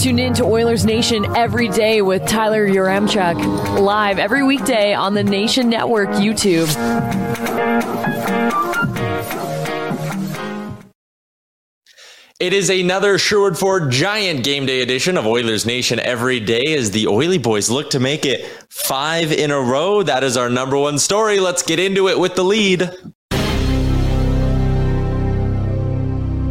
Tuned 0.00 0.18
in 0.18 0.32
to 0.32 0.44
Oilers 0.44 0.86
Nation 0.86 1.36
every 1.36 1.68
day 1.68 2.00
with 2.00 2.26
Tyler 2.26 2.66
Yaremchuk, 2.66 3.80
live 3.80 4.18
every 4.18 4.42
weekday 4.42 4.94
on 4.94 5.12
the 5.12 5.22
Nation 5.22 5.68
Network 5.68 6.08
YouTube. 6.12 6.68
It 12.40 12.54
is 12.54 12.70
another 12.70 13.18
Sherwood 13.18 13.58
Ford 13.58 13.90
Giant 13.90 14.42
Game 14.42 14.64
Day 14.64 14.80
edition 14.80 15.18
of 15.18 15.26
Oilers 15.26 15.66
Nation 15.66 16.00
every 16.00 16.40
day 16.40 16.72
as 16.72 16.92
the 16.92 17.06
Oily 17.06 17.36
Boys 17.36 17.68
look 17.68 17.90
to 17.90 18.00
make 18.00 18.24
it 18.24 18.46
five 18.70 19.30
in 19.32 19.50
a 19.50 19.60
row. 19.60 20.02
That 20.02 20.24
is 20.24 20.38
our 20.38 20.48
number 20.48 20.78
one 20.78 20.98
story. 20.98 21.40
Let's 21.40 21.62
get 21.62 21.78
into 21.78 22.08
it 22.08 22.18
with 22.18 22.36
the 22.36 22.42
lead. 22.42 22.90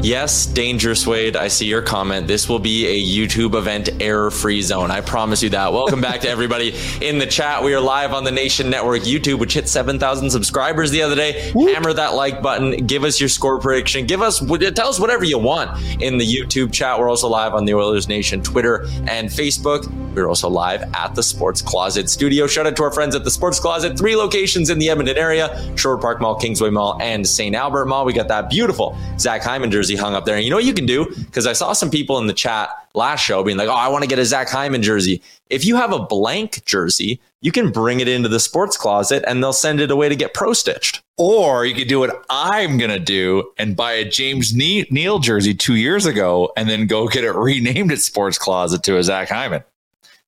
Yes, 0.02 0.46
Dangerous 0.46 1.06
Wade, 1.06 1.36
I 1.36 1.50
see 1.50 1.66
your 1.66 1.82
comment. 1.82 2.26
This 2.26 2.48
will 2.48 2.58
be 2.58 2.88
a 2.88 3.28
YouTube 3.28 3.54
event 3.54 3.90
error 4.00 4.32
free 4.32 4.62
zone. 4.62 4.92
I 4.92 5.02
promise 5.02 5.44
you 5.44 5.50
that. 5.50 5.74
Welcome 5.74 6.00
back 6.00 6.22
to 6.22 6.30
everybody 6.30 6.74
in 7.02 7.18
the 7.18 7.26
chat. 7.26 7.66
We 7.66 7.74
are 7.74 7.82
live 7.82 8.14
on 8.14 8.24
the 8.24 8.32
Nation 8.32 8.70
Network 8.70 9.02
YouTube, 9.02 9.40
which 9.40 9.56
hit 9.56 9.68
7,000 9.68 10.30
subscribers 10.30 10.92
the 10.92 11.02
other 11.02 11.16
day. 11.16 11.52
Hammer 11.52 11.92
that 11.92 12.14
like 12.14 12.42
button. 12.42 12.88
Give 12.88 13.04
us 13.04 13.20
your 13.20 13.28
score 13.28 13.60
prediction. 13.60 14.06
Give 14.06 14.22
us, 14.22 14.40
tell 14.40 14.88
us 14.88 15.02
whatever 15.02 15.26
you 15.26 15.38
want 15.38 15.78
in 16.02 16.18
the 16.18 16.26
YouTube 16.26 16.72
chat. 16.72 16.98
We're 16.98 17.10
also 17.10 17.28
live 17.28 17.54
on 17.54 17.66
the 17.66 17.74
Oilers 17.74 18.08
Nation 18.08 18.42
Twitter 18.42 18.86
and 19.06 19.28
Facebook. 19.28 19.86
We're 20.16 20.30
also 20.30 20.50
live 20.50 20.82
at 20.96 21.14
the 21.14 21.24
Sports 21.24 21.62
Closet 21.62 22.10
studio. 22.10 22.48
Shout 22.48 22.66
out 22.66 22.78
to 22.78 22.84
our 22.84 22.92
friends 22.92 23.16
at 23.16 23.26
the 23.26 23.32
Sports 23.32 23.60
Closet. 23.60 23.98
Three 23.98 24.16
locations 24.16 24.70
in 24.70 24.80
the 24.80 24.90
Edmonton 24.90 25.18
area 25.18 25.76
Sherwood 25.76 26.02
Park 26.02 26.22
Mall, 26.22 26.36
Kingsway 26.36 26.70
Mall, 26.70 26.98
and 27.02 27.28
St. 27.28 27.54
Albert 27.54 27.88
Mall. 27.88 28.06
We 28.06 28.14
got 28.14 28.30
that 28.30 28.50
beautiful 28.50 28.98
Zach 29.20 29.44
Hyman 29.44 29.70
jersey 29.70 29.89
hung 29.96 30.16
up 30.16 30.26
there. 30.26 30.36
And 30.36 30.44
you 30.44 30.50
know 30.50 30.58
what 30.58 30.66
you 30.66 30.74
can 30.74 30.86
do? 30.86 31.06
Because 31.26 31.48
I 31.48 31.54
saw 31.54 31.74
some 31.74 31.90
people 31.90 32.18
in 32.20 32.28
the 32.28 32.34
chat 32.34 32.70
last 32.94 33.22
show 33.22 33.44
being 33.44 33.58
like, 33.58 33.70
oh, 33.70 33.74
I 33.74 33.88
want 33.88 34.04
to 34.04 34.08
get 34.08 34.20
a 34.20 34.26
Zach 34.26 34.50
Hyman 34.50 34.82
jersey. 34.82 35.22
If 35.50 35.66
you 35.66 35.76
have 35.76 35.92
a 35.92 36.00
blank 36.00 36.64
jersey, 36.66 37.20
you 37.42 37.52
can 37.52 37.72
bring 37.72 38.00
it 38.00 38.08
into 38.08 38.30
the 38.30 38.40
sports 38.40 38.78
closet 38.78 39.24
and 39.28 39.42
they'll 39.42 39.54
send 39.54 39.80
it 39.80 39.92
away 39.92 40.10
to 40.10 40.16
get 40.16 40.34
pro 40.34 40.54
stitched. 40.54 41.02
Or 41.18 41.66
you 41.66 41.76
could 41.76 41.88
do 41.88 42.00
what 42.00 42.26
I'm 42.30 42.78
going 42.78 42.92
to 42.92 43.00
do 43.00 43.52
and 43.58 43.76
buy 43.76 43.94
a 43.94 44.10
James 44.10 44.54
Neal 44.54 45.20
jersey 45.20 45.54
two 45.54 45.76
years 45.76 46.06
ago 46.06 46.52
and 46.56 46.70
then 46.70 46.88
go 46.88 47.08
get 47.08 47.24
it 47.24 47.32
renamed 47.36 47.92
at 47.92 48.00
Sports 48.00 48.38
Closet 48.38 48.84
to 48.84 48.98
a 48.98 49.04
Zach 49.04 49.30
Hyman. 49.30 49.64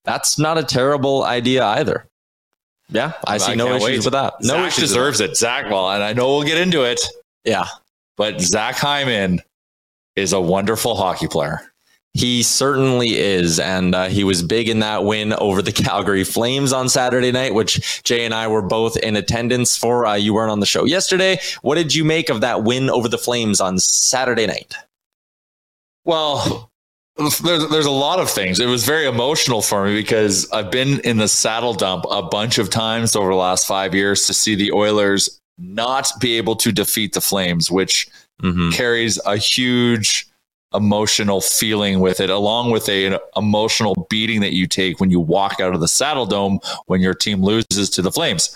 That's 0.03 0.39
not 0.39 0.57
a 0.57 0.63
terrible 0.63 1.23
idea 1.23 1.63
either. 1.65 2.07
Yeah, 2.89 3.13
I, 3.25 3.35
I 3.35 3.37
see 3.37 3.55
no 3.55 3.67
issues 3.75 3.83
wait. 3.83 4.05
with 4.05 4.13
that. 4.13 4.33
No 4.41 4.69
Zach 4.69 4.75
deserves 4.75 5.21
it. 5.21 5.37
Zach, 5.37 5.69
well, 5.69 5.91
and 5.91 6.03
I 6.03 6.11
know 6.13 6.27
we'll 6.27 6.43
get 6.43 6.57
into 6.57 6.83
it. 6.83 6.99
Yeah. 7.45 7.67
But 8.17 8.41
Zach 8.41 8.75
Hyman 8.75 9.41
is 10.15 10.33
a 10.33 10.41
wonderful 10.41 10.95
hockey 10.95 11.27
player. 11.27 11.61
He 12.13 12.43
certainly 12.43 13.11
is. 13.11 13.59
And 13.59 13.95
uh, 13.95 14.07
he 14.07 14.23
was 14.23 14.43
big 14.43 14.67
in 14.67 14.79
that 14.79 15.05
win 15.05 15.33
over 15.33 15.61
the 15.61 15.71
Calgary 15.71 16.23
Flames 16.23 16.73
on 16.73 16.89
Saturday 16.89 17.31
night, 17.31 17.53
which 17.53 18.03
Jay 18.03 18.25
and 18.25 18.33
I 18.33 18.47
were 18.47 18.61
both 18.61 18.97
in 18.97 19.15
attendance 19.15 19.77
for. 19.77 20.05
Uh, 20.05 20.15
you 20.15 20.33
weren't 20.33 20.51
on 20.51 20.59
the 20.59 20.65
show 20.65 20.85
yesterday. 20.85 21.39
What 21.61 21.75
did 21.75 21.95
you 21.95 22.03
make 22.03 22.29
of 22.29 22.41
that 22.41 22.63
win 22.63 22.89
over 22.89 23.07
the 23.07 23.17
Flames 23.17 23.61
on 23.61 23.79
Saturday 23.79 24.45
night? 24.45 24.75
Well, 26.03 26.71
there's, 27.15 27.69
there's 27.69 27.85
a 27.85 27.91
lot 27.91 28.19
of 28.19 28.29
things. 28.29 28.59
It 28.59 28.65
was 28.65 28.85
very 28.85 29.05
emotional 29.05 29.61
for 29.61 29.85
me 29.85 29.95
because 29.95 30.49
I've 30.51 30.71
been 30.71 30.99
in 31.01 31.17
the 31.17 31.25
Saddledome 31.25 32.05
a 32.09 32.23
bunch 32.23 32.57
of 32.57 32.69
times 32.69 33.15
over 33.15 33.29
the 33.29 33.35
last 33.35 33.67
five 33.67 33.93
years 33.93 34.25
to 34.27 34.33
see 34.33 34.55
the 34.55 34.71
Oilers 34.71 35.39
not 35.57 36.11
be 36.19 36.37
able 36.37 36.55
to 36.55 36.71
defeat 36.71 37.13
the 37.13 37.21
Flames, 37.21 37.69
which 37.69 38.07
mm-hmm. 38.41 38.69
carries 38.71 39.19
a 39.25 39.37
huge 39.37 40.27
emotional 40.73 41.41
feeling 41.41 41.99
with 41.99 42.19
it, 42.19 42.29
along 42.29 42.71
with 42.71 42.87
a, 42.87 43.05
an 43.05 43.19
emotional 43.35 44.07
beating 44.09 44.41
that 44.41 44.53
you 44.53 44.67
take 44.67 44.99
when 44.99 45.09
you 45.09 45.19
walk 45.19 45.59
out 45.59 45.73
of 45.73 45.81
the 45.81 45.87
Saddle 45.87 46.25
Dome 46.25 46.59
when 46.85 47.01
your 47.01 47.13
team 47.13 47.43
loses 47.43 47.89
to 47.91 48.01
the 48.01 48.11
Flames. 48.11 48.55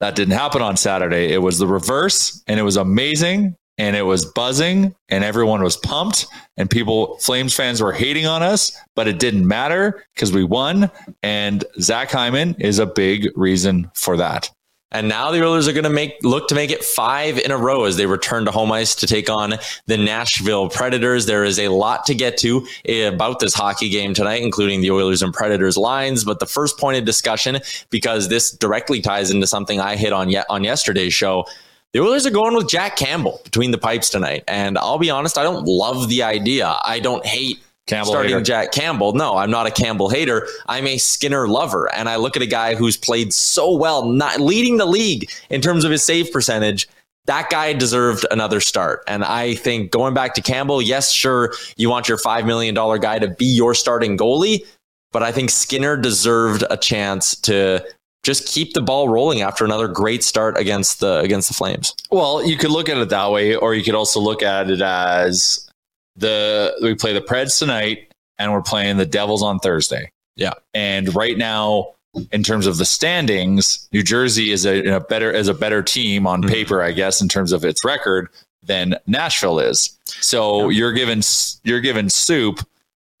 That 0.00 0.16
didn't 0.16 0.34
happen 0.34 0.62
on 0.62 0.76
Saturday. 0.76 1.32
It 1.32 1.42
was 1.42 1.58
the 1.58 1.66
reverse, 1.66 2.42
and 2.46 2.58
it 2.58 2.64
was 2.64 2.76
amazing, 2.76 3.56
and 3.78 3.94
it 3.94 4.02
was 4.02 4.24
buzzing, 4.24 4.94
and 5.08 5.22
everyone 5.22 5.62
was 5.62 5.76
pumped, 5.76 6.26
and 6.56 6.68
people, 6.68 7.18
Flames 7.18 7.54
fans, 7.54 7.80
were 7.80 7.92
hating 7.92 8.26
on 8.26 8.42
us, 8.42 8.76
but 8.96 9.06
it 9.06 9.18
didn't 9.18 9.46
matter 9.46 10.04
because 10.14 10.32
we 10.32 10.44
won, 10.44 10.90
and 11.22 11.64
Zach 11.80 12.10
Hyman 12.10 12.56
is 12.58 12.78
a 12.78 12.86
big 12.86 13.30
reason 13.36 13.90
for 13.94 14.16
that. 14.16 14.50
And 14.92 15.08
now 15.08 15.30
the 15.30 15.42
Oilers 15.42 15.66
are 15.66 15.72
going 15.72 15.84
to 15.84 15.90
make 15.90 16.22
look 16.22 16.48
to 16.48 16.54
make 16.54 16.70
it 16.70 16.84
five 16.84 17.38
in 17.38 17.50
a 17.50 17.56
row 17.56 17.84
as 17.84 17.96
they 17.96 18.06
return 18.06 18.44
to 18.44 18.50
home 18.50 18.70
ice 18.70 18.94
to 18.96 19.06
take 19.06 19.30
on 19.30 19.54
the 19.86 19.96
Nashville 19.96 20.68
Predators. 20.68 21.26
There 21.26 21.44
is 21.44 21.58
a 21.58 21.68
lot 21.68 22.06
to 22.06 22.14
get 22.14 22.36
to 22.38 22.66
eh, 22.84 23.08
about 23.08 23.40
this 23.40 23.54
hockey 23.54 23.88
game 23.88 24.12
tonight, 24.12 24.42
including 24.42 24.82
the 24.82 24.90
Oilers 24.90 25.22
and 25.22 25.32
Predators 25.32 25.78
lines. 25.78 26.24
But 26.24 26.38
the 26.38 26.46
first 26.46 26.78
point 26.78 26.98
of 26.98 27.06
discussion, 27.06 27.58
because 27.88 28.28
this 28.28 28.50
directly 28.50 29.00
ties 29.00 29.30
into 29.30 29.46
something 29.46 29.80
I 29.80 29.96
hit 29.96 30.12
on 30.12 30.28
yet 30.28 30.46
on 30.50 30.62
yesterday's 30.62 31.14
show. 31.14 31.46
The 31.92 32.00
Oilers 32.00 32.26
are 32.26 32.30
going 32.30 32.54
with 32.54 32.68
Jack 32.68 32.96
Campbell 32.96 33.40
between 33.44 33.70
the 33.70 33.78
pipes 33.78 34.08
tonight. 34.08 34.44
And 34.48 34.78
I'll 34.78 34.98
be 34.98 35.10
honest, 35.10 35.36
I 35.36 35.42
don't 35.42 35.66
love 35.66 36.08
the 36.08 36.22
idea. 36.22 36.74
I 36.84 37.00
don't 37.00 37.24
hate 37.24 37.58
Campbell 37.86 38.12
starting 38.12 38.32
hater. 38.32 38.44
Jack 38.44 38.72
Campbell. 38.72 39.12
No, 39.12 39.36
I'm 39.36 39.50
not 39.50 39.66
a 39.66 39.70
Campbell 39.70 40.08
hater. 40.08 40.46
I'm 40.66 40.86
a 40.86 40.98
Skinner 40.98 41.48
lover. 41.48 41.92
And 41.94 42.08
I 42.08 42.16
look 42.16 42.36
at 42.36 42.42
a 42.42 42.46
guy 42.46 42.74
who's 42.74 42.96
played 42.96 43.34
so 43.34 43.76
well, 43.76 44.06
not 44.06 44.40
leading 44.40 44.76
the 44.76 44.86
league 44.86 45.30
in 45.50 45.60
terms 45.60 45.84
of 45.84 45.90
his 45.90 46.04
save 46.04 46.32
percentage. 46.32 46.88
That 47.26 47.50
guy 47.50 47.72
deserved 47.72 48.26
another 48.30 48.60
start. 48.60 49.02
And 49.06 49.24
I 49.24 49.54
think 49.54 49.90
going 49.90 50.14
back 50.14 50.34
to 50.34 50.42
Campbell, 50.42 50.82
yes, 50.82 51.12
sure, 51.12 51.54
you 51.76 51.88
want 51.88 52.08
your 52.08 52.18
$5 52.18 52.46
million 52.46 52.74
guy 52.74 53.18
to 53.18 53.28
be 53.28 53.46
your 53.46 53.74
starting 53.74 54.16
goalie. 54.16 54.64
But 55.12 55.22
I 55.22 55.30
think 55.30 55.50
Skinner 55.50 55.96
deserved 55.96 56.64
a 56.70 56.76
chance 56.76 57.36
to 57.42 57.84
just 58.22 58.46
keep 58.46 58.72
the 58.72 58.80
ball 58.80 59.08
rolling 59.08 59.42
after 59.42 59.64
another 59.64 59.88
great 59.88 60.22
start 60.24 60.56
against 60.56 61.00
the 61.00 61.18
against 61.20 61.48
the 61.48 61.54
Flames. 61.54 61.94
Well, 62.10 62.44
you 62.46 62.56
could 62.56 62.70
look 62.70 62.88
at 62.88 62.96
it 62.96 63.08
that 63.08 63.30
way, 63.30 63.54
or 63.54 63.74
you 63.74 63.82
could 63.82 63.94
also 63.94 64.20
look 64.20 64.42
at 64.42 64.70
it 64.70 64.80
as 64.80 65.68
the 66.16 66.74
we 66.82 66.94
play 66.94 67.12
the 67.12 67.20
Preds 67.20 67.58
tonight, 67.58 68.12
and 68.38 68.52
we're 68.52 68.62
playing 68.62 68.96
the 68.96 69.06
Devils 69.06 69.42
on 69.42 69.58
Thursday. 69.58 70.10
Yeah. 70.34 70.54
and 70.72 71.14
right 71.14 71.36
now, 71.36 71.92
in 72.32 72.42
terms 72.42 72.66
of 72.66 72.78
the 72.78 72.84
standings, 72.84 73.86
New 73.92 74.02
Jersey 74.02 74.50
is 74.50 74.64
a, 74.64 74.82
in 74.82 74.92
a 74.92 75.00
better 75.00 75.30
is 75.30 75.48
a 75.48 75.54
better 75.54 75.82
team 75.82 76.26
on 76.26 76.40
mm-hmm. 76.40 76.50
paper, 76.50 76.82
I 76.82 76.92
guess, 76.92 77.20
in 77.20 77.28
terms 77.28 77.52
of 77.52 77.64
its 77.64 77.84
record 77.84 78.28
than 78.64 78.94
Nashville 79.06 79.58
is. 79.58 79.98
So 80.04 80.68
you're 80.68 80.92
given 80.92 81.22
you're 81.64 81.80
given 81.80 82.08
Soup 82.08 82.60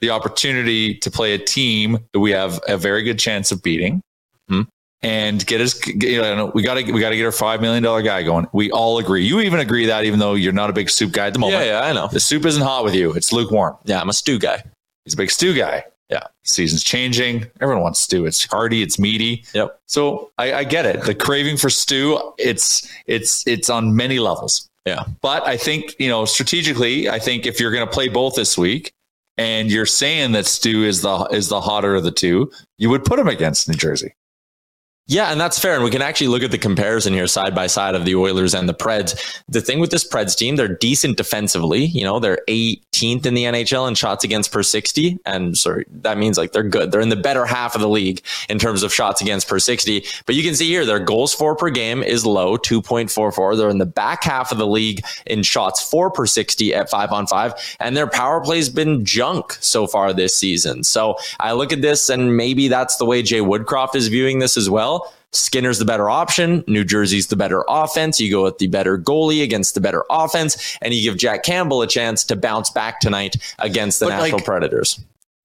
the 0.00 0.10
opportunity 0.10 0.94
to 0.96 1.10
play 1.10 1.32
a 1.32 1.38
team 1.38 1.98
that 2.12 2.20
we 2.20 2.32
have 2.32 2.60
a 2.68 2.76
very 2.76 3.02
good 3.02 3.18
chance 3.18 3.52
of 3.52 3.62
beating. 3.62 4.02
And 5.02 5.44
get 5.46 5.60
us. 5.60 5.86
You 5.86 6.20
know, 6.20 6.52
we 6.54 6.62
got 6.62 6.74
to 6.74 6.92
we 6.92 7.00
got 7.00 7.10
to 7.10 7.16
get 7.16 7.24
our 7.24 7.32
five 7.32 7.60
million 7.60 7.82
dollar 7.82 8.02
guy 8.02 8.22
going. 8.22 8.46
We 8.52 8.70
all 8.70 8.98
agree. 8.98 9.24
You 9.24 9.40
even 9.40 9.60
agree 9.60 9.86
that, 9.86 10.04
even 10.04 10.18
though 10.18 10.34
you're 10.34 10.52
not 10.52 10.70
a 10.70 10.72
big 10.72 10.90
soup 10.90 11.12
guy 11.12 11.26
at 11.26 11.32
the 11.32 11.38
moment. 11.38 11.64
Yeah, 11.64 11.80
yeah, 11.80 11.86
I 11.86 11.92
know. 11.92 12.08
The 12.08 12.20
soup 12.20 12.46
isn't 12.46 12.62
hot 12.62 12.84
with 12.84 12.94
you. 12.94 13.12
It's 13.12 13.32
lukewarm. 13.32 13.76
Yeah, 13.84 14.00
I'm 14.00 14.08
a 14.08 14.14
stew 14.14 14.38
guy. 14.38 14.62
He's 15.04 15.14
a 15.14 15.16
big 15.16 15.30
stew 15.30 15.54
guy. 15.54 15.84
Yeah, 16.10 16.26
season's 16.44 16.84
changing. 16.84 17.46
Everyone 17.60 17.82
wants 17.82 18.00
stew. 18.00 18.26
It's 18.26 18.44
hearty. 18.44 18.82
It's 18.82 18.98
meaty. 18.98 19.44
Yep. 19.54 19.80
So 19.86 20.30
I, 20.38 20.52
I 20.54 20.64
get 20.64 20.84
it. 20.84 21.02
The 21.04 21.14
craving 21.14 21.56
for 21.56 21.70
stew. 21.70 22.34
It's 22.38 22.88
it's 23.06 23.46
it's 23.46 23.70
on 23.70 23.96
many 23.96 24.18
levels. 24.18 24.68
Yeah. 24.84 25.04
But 25.20 25.46
I 25.46 25.56
think, 25.56 25.94
you 25.98 26.08
know, 26.08 26.24
strategically, 26.24 27.08
I 27.08 27.18
think 27.18 27.46
if 27.46 27.60
you're 27.60 27.70
going 27.70 27.86
to 27.86 27.92
play 27.92 28.08
both 28.08 28.34
this 28.34 28.58
week 28.58 28.92
and 29.36 29.70
you're 29.70 29.86
saying 29.86 30.32
that 30.32 30.46
Stu 30.46 30.82
is 30.82 31.02
the 31.02 31.24
is 31.26 31.48
the 31.48 31.60
hotter 31.60 31.94
of 31.94 32.04
the 32.04 32.10
two, 32.10 32.50
you 32.78 32.90
would 32.90 33.04
put 33.04 33.18
him 33.18 33.28
against 33.28 33.68
New 33.68 33.76
Jersey. 33.76 34.14
Yeah, 35.08 35.32
and 35.32 35.40
that's 35.40 35.58
fair. 35.58 35.74
And 35.74 35.82
we 35.82 35.90
can 35.90 36.00
actually 36.00 36.28
look 36.28 36.44
at 36.44 36.52
the 36.52 36.58
comparison 36.58 37.12
here 37.12 37.26
side 37.26 37.56
by 37.56 37.66
side 37.66 37.96
of 37.96 38.04
the 38.04 38.14
Oilers 38.14 38.54
and 38.54 38.68
the 38.68 38.74
Preds. 38.74 39.42
The 39.48 39.60
thing 39.60 39.80
with 39.80 39.90
this 39.90 40.08
Preds 40.08 40.36
team, 40.36 40.54
they're 40.54 40.68
decent 40.68 41.16
defensively. 41.16 41.86
You 41.86 42.04
know, 42.04 42.20
they're 42.20 42.38
18th 42.46 43.26
in 43.26 43.34
the 43.34 43.44
NHL 43.44 43.88
in 43.88 43.96
shots 43.96 44.22
against 44.22 44.52
per 44.52 44.62
60. 44.62 45.18
And 45.26 45.58
sorry, 45.58 45.86
that 45.90 46.18
means 46.18 46.38
like 46.38 46.52
they're 46.52 46.62
good. 46.62 46.92
They're 46.92 47.00
in 47.00 47.08
the 47.08 47.16
better 47.16 47.44
half 47.44 47.74
of 47.74 47.80
the 47.80 47.88
league 47.88 48.22
in 48.48 48.60
terms 48.60 48.84
of 48.84 48.94
shots 48.94 49.20
against 49.20 49.48
per 49.48 49.58
60. 49.58 50.04
But 50.24 50.36
you 50.36 50.44
can 50.44 50.54
see 50.54 50.68
here, 50.68 50.86
their 50.86 51.00
goals 51.00 51.34
for 51.34 51.56
per 51.56 51.70
game 51.70 52.04
is 52.04 52.24
low, 52.24 52.56
2.44. 52.56 53.56
They're 53.56 53.70
in 53.70 53.78
the 53.78 53.86
back 53.86 54.22
half 54.22 54.52
of 54.52 54.58
the 54.58 54.68
league 54.68 55.04
in 55.26 55.42
shots 55.42 55.82
for 55.82 56.12
per 56.12 56.26
60 56.26 56.72
at 56.74 56.88
five 56.88 57.10
on 57.10 57.26
five. 57.26 57.54
And 57.80 57.96
their 57.96 58.06
power 58.06 58.40
play's 58.40 58.68
been 58.68 59.04
junk 59.04 59.58
so 59.60 59.88
far 59.88 60.12
this 60.12 60.36
season. 60.36 60.84
So 60.84 61.16
I 61.40 61.52
look 61.52 61.72
at 61.72 61.82
this 61.82 62.08
and 62.08 62.36
maybe 62.36 62.68
that's 62.68 62.98
the 62.98 63.04
way 63.04 63.22
Jay 63.22 63.40
Woodcroft 63.40 63.96
is 63.96 64.06
viewing 64.06 64.38
this 64.38 64.56
as 64.56 64.70
well. 64.70 64.91
Skinner's 65.32 65.78
the 65.78 65.84
better 65.84 66.10
option. 66.10 66.62
New 66.66 66.84
Jersey's 66.84 67.28
the 67.28 67.36
better 67.36 67.64
offense. 67.68 68.20
You 68.20 68.30
go 68.30 68.44
with 68.44 68.58
the 68.58 68.66
better 68.66 68.98
goalie 68.98 69.42
against 69.42 69.74
the 69.74 69.80
better 69.80 70.04
offense, 70.10 70.78
and 70.82 70.92
you 70.92 71.02
give 71.02 71.18
Jack 71.18 71.42
Campbell 71.42 71.82
a 71.82 71.86
chance 71.86 72.24
to 72.24 72.36
bounce 72.36 72.70
back 72.70 73.00
tonight 73.00 73.36
against 73.58 74.00
the 74.00 74.06
But, 74.06 74.18
Nashville 74.18 74.38
like, 74.38 74.44
Predators. 74.44 75.00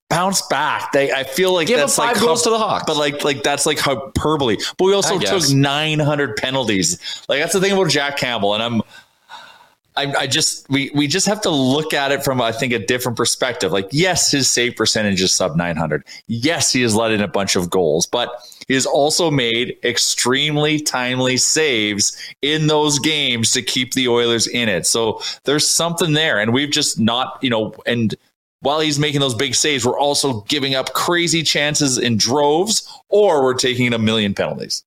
Bounce 0.10 0.42
back. 0.44 0.94
They 0.94 1.12
I 1.12 1.24
feel 1.26 1.54
like 1.54 1.68
Give 1.68 1.80
that's 1.80 1.96
five 1.96 2.16
like 2.16 2.22
goals 2.22 2.44
to 2.44 2.50
the 2.50 2.58
Hawks. 2.58 2.86
But 2.88 2.96
like 2.96 3.26
like 3.26 3.44
that's 3.44 3.66
like 3.66 3.78
hyperbole. 3.78 4.56
But 4.78 4.86
we 4.86 4.94
also 4.94 5.20
took 5.20 5.50
900 5.50 6.38
penalties. 6.38 7.26
Like 7.28 7.42
that's 7.42 7.52
the 7.52 7.60
thing 7.60 7.74
about 7.74 7.90
Jack 7.90 8.16
Campbell 8.16 8.54
and 8.54 8.64
I'm 8.64 8.82
I, 9.98 10.14
I 10.20 10.28
just 10.28 10.70
we 10.70 10.92
we 10.94 11.08
just 11.08 11.26
have 11.26 11.42
to 11.42 11.50
look 11.50 11.94
at 11.94 12.14
it 12.14 12.24
from 12.24 12.40
I 12.40 12.54
think 12.54 12.72
a 12.72 12.80
different 12.80 13.18
perspective. 13.18 13.74
Like 13.74 13.88
yes, 13.92 14.32
his 14.32 14.50
save 14.50 14.78
percentage 14.78 15.22
is 15.22 15.34
sub 15.34 15.58
900. 15.58 16.06
Yes, 16.28 16.72
he 16.72 16.84
has 16.84 16.96
let 16.96 17.12
in 17.12 17.20
a 17.20 17.28
bunch 17.28 17.58
of 17.58 17.70
goals, 17.70 18.06
but 18.06 18.42
he 18.68 18.74
has 18.74 18.86
also 18.86 19.32
made 19.32 19.78
extremely 19.84 20.80
timely 20.80 21.38
saves 21.38 22.18
in 22.42 22.68
those 22.68 23.00
games 23.00 23.52
to 23.54 23.62
keep 23.62 23.94
the 23.94 24.08
Oilers 24.08 24.48
in 24.48 24.70
it. 24.70 24.86
So 24.86 25.22
there's 25.46 25.68
something 25.68 26.14
there, 26.14 26.40
and 26.40 26.54
we've 26.54 26.72
just 26.72 27.00
not 27.00 27.40
you 27.42 27.50
know 27.50 27.74
and. 27.86 28.16
While 28.62 28.80
he's 28.80 28.98
making 28.98 29.22
those 29.22 29.36
big 29.36 29.54
saves, 29.54 29.86
we're 29.86 30.00
also 30.00 30.42
giving 30.48 30.74
up 30.74 30.94
crazy 30.94 31.44
chances 31.44 32.00
in 32.00 32.18
droves, 32.18 32.92
or 33.08 33.44
we're 33.44 33.54
taking 33.54 33.94
a 33.94 34.00
million 34.00 34.34
penalties. 34.34 34.84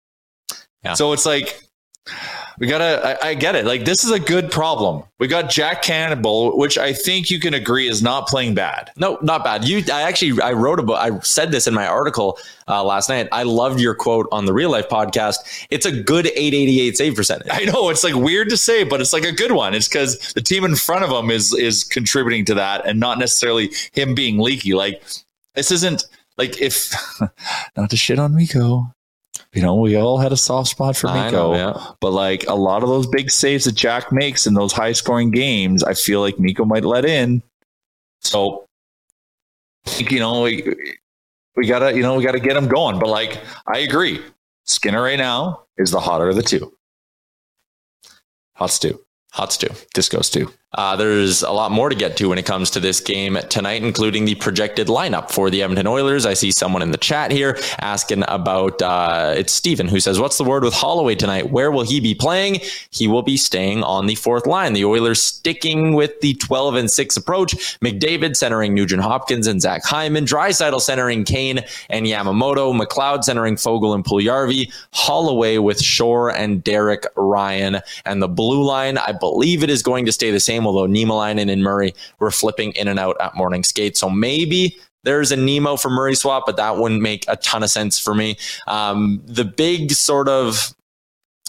Yeah. 0.83 0.95
So 0.95 1.13
it's 1.13 1.25
like 1.25 1.63
we 2.59 2.67
gotta 2.67 3.19
I, 3.25 3.31
I 3.31 3.35
get 3.35 3.55
it 3.55 3.67
like 3.67 3.85
this 3.85 4.05
is 4.05 4.11
a 4.11 4.19
good 4.19 4.51
problem 4.51 5.05
we 5.19 5.29
got 5.29 5.51
Jack 5.51 5.83
Campbell 5.83 6.57
which 6.57 6.79
i 6.79 6.93
think 6.93 7.31
you 7.31 7.39
can 7.39 7.55
agree 7.55 7.89
is 7.89 8.03
not 8.03 8.27
playing 8.27 8.55
bad 8.55 8.91
No, 8.97 9.19
not 9.23 9.45
bad. 9.45 9.65
You, 9.67 9.83
I 9.93 10.03
actually, 10.03 10.41
I 10.43 10.53
wrote 10.53 10.79
about, 10.79 10.97
I 10.97 11.19
said 11.21 11.53
this 11.53 11.67
in 11.67 11.75
my 11.75 11.87
article 11.87 12.39
uh, 12.69 12.85
last 12.85 13.09
night. 13.09 13.29
I 13.33 13.45
loved 13.45 13.81
your 13.81 13.95
quote 13.95 14.27
on 14.31 14.45
the 14.45 14.53
Real 14.53 14.71
Life 14.71 14.89
podcast. 14.89 15.67
It's 15.71 15.87
a 15.87 15.93
good 15.93 16.27
888 16.27 16.97
save 16.97 17.15
percentage. 17.15 17.49
i 17.51 17.65
know 17.65 17.89
it's 17.91 18.05
like 18.05 18.15
weird 18.15 18.49
to 18.51 18.57
say 18.57 18.85
but 18.85 19.01
it's 19.01 19.13
like 19.13 19.25
a 19.25 19.33
good 19.33 19.53
one 19.53 19.75
it's 19.75 19.89
because 19.89 20.33
the 20.35 20.43
team 20.43 20.65
in 20.65 20.77
front 20.77 21.05
of 21.05 21.11
him 21.11 21.31
is 21.31 21.55
is 21.55 21.85
contributing 21.85 22.45
to 22.47 22.55
that 22.55 22.87
and 22.87 23.01
not 23.01 23.19
necessarily 23.19 23.71
him 23.93 24.15
being 24.15 24.39
leaky 24.39 24.75
like 24.75 25.03
this 25.55 25.71
isn't 25.71 26.05
like 26.37 26.61
if 26.61 26.95
not 27.77 27.91
to 27.91 27.97
shit 27.97 28.19
on 28.19 28.35
Mikko 28.35 28.93
you 29.53 29.63
know 29.63 29.75
we 29.75 29.97
all 29.97 30.19
had 30.19 30.33
a 30.33 30.37
soft 30.37 30.71
spot 30.71 30.97
for 30.97 31.09
Mikko 31.09 31.53
know, 31.53 31.55
yeah. 31.55 31.93
but 32.01 32.13
like 32.13 32.45
a 32.47 32.55
lot 32.55 32.83
of 32.83 32.89
those 32.89 33.07
big 33.07 33.31
saves 33.31 33.65
that 33.65 33.75
jack 33.75 34.13
makes 34.13 34.47
in 34.47 34.55
those 34.55 34.73
high 34.73 34.93
scoring 34.93 35.31
games 35.31 35.83
i 35.83 35.95
feel 35.95 36.21
like 36.21 36.39
Mikko 36.39 36.65
might 36.65 36.85
let 36.85 37.05
in. 37.05 37.43
So 38.21 38.67
I 39.87 39.91
think, 39.91 40.13
you 40.13 40.21
know 40.21 40.43
we, 40.43 40.75
we 41.57 41.67
gotta 41.67 41.95
you 41.95 42.03
know 42.03 42.17
we 42.17 42.25
gotta 42.25 42.41
get 42.41 42.57
him 42.57 42.69
going. 42.69 42.99
But 42.99 43.09
like 43.09 43.41
i 43.67 43.79
agree. 43.79 44.21
Skinner 44.65 45.03
right 45.03 45.19
now 45.19 45.65
is 45.79 45.91
the 45.91 46.01
hotter 46.01 46.29
of 46.29 46.37
the 46.37 46.43
two. 46.43 46.73
Hot 48.55 48.71
stew 48.71 49.01
Hot 49.33 49.53
stew. 49.53 49.71
disco 49.95 50.21
stew 50.21 50.53
Uh, 50.73 50.95
there's 50.95 51.43
a 51.43 51.51
lot 51.51 51.73
more 51.73 51.89
to 51.89 51.97
get 51.97 52.17
to 52.17 52.29
when 52.29 52.39
it 52.39 52.47
comes 52.47 52.71
to 52.71 52.81
this 52.81 53.01
game 53.01 53.37
tonight, 53.49 53.83
including 53.83 54.25
the 54.25 54.37
projected 54.37 54.87
lineup 54.87 55.31
for 55.31 55.51
the 55.51 55.63
Edmonton 55.63 55.89
Oilers. 55.89 56.25
I 56.25 56.35
see 56.35 56.53
someone 56.53 56.81
in 56.81 56.93
the 56.93 56.99
chat 56.99 57.33
here 57.33 57.59
asking 57.81 58.23
about 58.29 58.81
uh, 58.81 59.35
it's 59.37 59.53
Steven 59.53 59.89
who 59.89 59.99
says, 59.99 60.21
What's 60.21 60.39
the 60.39 60.45
word 60.45 60.63
with 60.63 60.75
Holloway 60.75 61.17
tonight? 61.17 61.51
Where 61.51 61.73
will 61.73 61.83
he 61.83 61.99
be 61.99 62.15
playing? 62.15 62.61
He 62.91 63.09
will 63.09 63.23
be 63.23 63.37
staying 63.37 63.83
on 63.83 64.07
the 64.07 64.15
fourth 64.15 64.47
line. 64.47 64.73
The 64.73 64.85
Oilers 64.85 65.21
sticking 65.21 65.95
with 65.95 66.21
the 66.21 66.35
12 66.35 66.77
and 66.77 66.91
6 66.91 67.17
approach. 67.17 67.79
McDavid 67.81 68.37
centering 68.37 68.73
Nugent 68.73 69.03
Hopkins 69.03 69.49
and 69.49 69.61
Zach 69.61 69.85
Hyman. 69.85 70.25
Draisaitl 70.25 70.81
centering 70.81 71.25
Kane 71.25 71.65
and 71.89 72.07
Yamamoto. 72.07 72.79
McLeod 72.81 73.25
centering 73.25 73.57
Foegele 73.57 73.97
and 73.97 74.05
Puljujärvi. 74.05 74.73
Holloway 74.93 75.59
with 75.59 75.81
Shore 75.81 76.31
and 76.31 76.63
Derek 76.63 77.07
Ryan. 77.17 77.81
And 78.05 78.23
the 78.23 78.29
blue 78.29 78.63
line, 78.63 78.99
I 78.99 79.11
believe 79.11 79.65
it 79.65 79.71
is 79.71 79.83
going 79.83 80.07
to 80.07 80.13
stay 80.13 80.31
the 80.31 80.39
same, 80.39 80.60
although 80.67 80.87
Niemelainen 80.87 81.51
and 81.51 81.63
Murray 81.63 81.95
were 82.19 82.31
flipping 82.31 82.73
in 82.73 82.89
and 82.89 82.99
out 82.99 83.17
at 83.21 83.35
morning 83.35 83.65
skate. 83.65 83.97
So 83.97 84.11
maybe 84.11 84.77
there's 85.05 85.33
a 85.33 85.37
Nemo 85.37 85.77
for 85.77 85.91
Murray 85.91 86.15
swap, 86.15 86.45
but 86.47 86.57
that 86.57 86.77
wouldn't 86.77 87.03
make 87.03 87.25
a 87.29 87.37
ton 87.37 87.63
of 87.63 87.71
sense 87.71 87.99
for 87.99 88.15
me. 88.15 88.37
Um, 88.67 89.23
the 89.25 89.45
big 89.45 89.93
sort 89.93 90.29
of, 90.29 90.75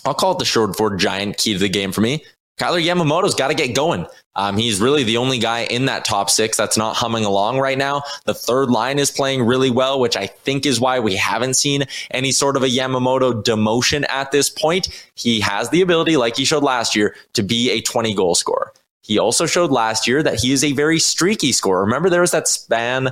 I'll 0.06 0.14
call 0.14 0.34
it 0.34 0.40
the 0.40 0.46
Sherwood 0.46 0.76
Ford 0.76 1.00
giant 1.00 1.38
key 1.38 1.54
to 1.54 1.60
the 1.60 1.70
game 1.70 1.92
for 1.92 2.02
me. 2.02 2.24
Kailer 2.58 2.80
Yamamoto's 2.80 3.34
got 3.34 3.48
to 3.48 3.56
get 3.56 3.74
going. 3.74 4.06
Um, 4.36 4.56
he's 4.56 4.80
really 4.80 5.04
the 5.04 5.18
only 5.18 5.40
guy 5.40 5.62
in 5.64 5.86
that 5.86 6.06
top 6.06 6.30
six 6.30 6.56
that's 6.56 6.78
not 6.78 6.96
humming 6.96 7.26
along 7.26 7.60
right 7.60 7.78
now. 7.78 8.04
The 8.26 8.34
third 8.34 8.70
line 8.70 9.00
is 9.00 9.10
playing 9.10 9.44
really 9.44 9.72
well, 9.72 10.00
which 10.00 10.16
I 10.16 10.28
think 10.28 10.66
is 10.66 10.80
why 10.80 11.00
we 11.00 11.16
haven't 11.16 11.56
seen 11.56 11.86
any 12.12 12.32
sort 12.32 12.56
of 12.56 12.64
a 12.64 12.68
Yamamoto 12.68 13.44
demotion 13.44 14.08
at 14.10 14.32
this 14.32 14.50
point. 14.50 14.90
He 15.16 15.40
has 15.42 15.70
the 15.70 15.82
ability, 15.82 16.18
like 16.18 16.38
he 16.38 16.46
showed 16.46 16.64
last 16.64 16.96
year, 16.96 17.16
to 17.34 17.44
be 17.44 17.72
a 17.72 17.82
20 17.82 18.14
goal 18.14 18.36
scorer. 18.36 18.72
He 19.12 19.20
also 19.20 19.46
showed 19.46 19.72
last 19.72 20.08
year 20.08 20.24
that 20.24 20.40
he 20.40 20.54
is 20.54 20.64
a 20.64 20.72
very 20.72 20.98
streaky 20.98 21.52
scorer. 21.52 21.84
Remember, 21.84 22.10
there 22.10 22.22
was 22.22 22.32
that 22.32 22.48
span, 22.48 23.10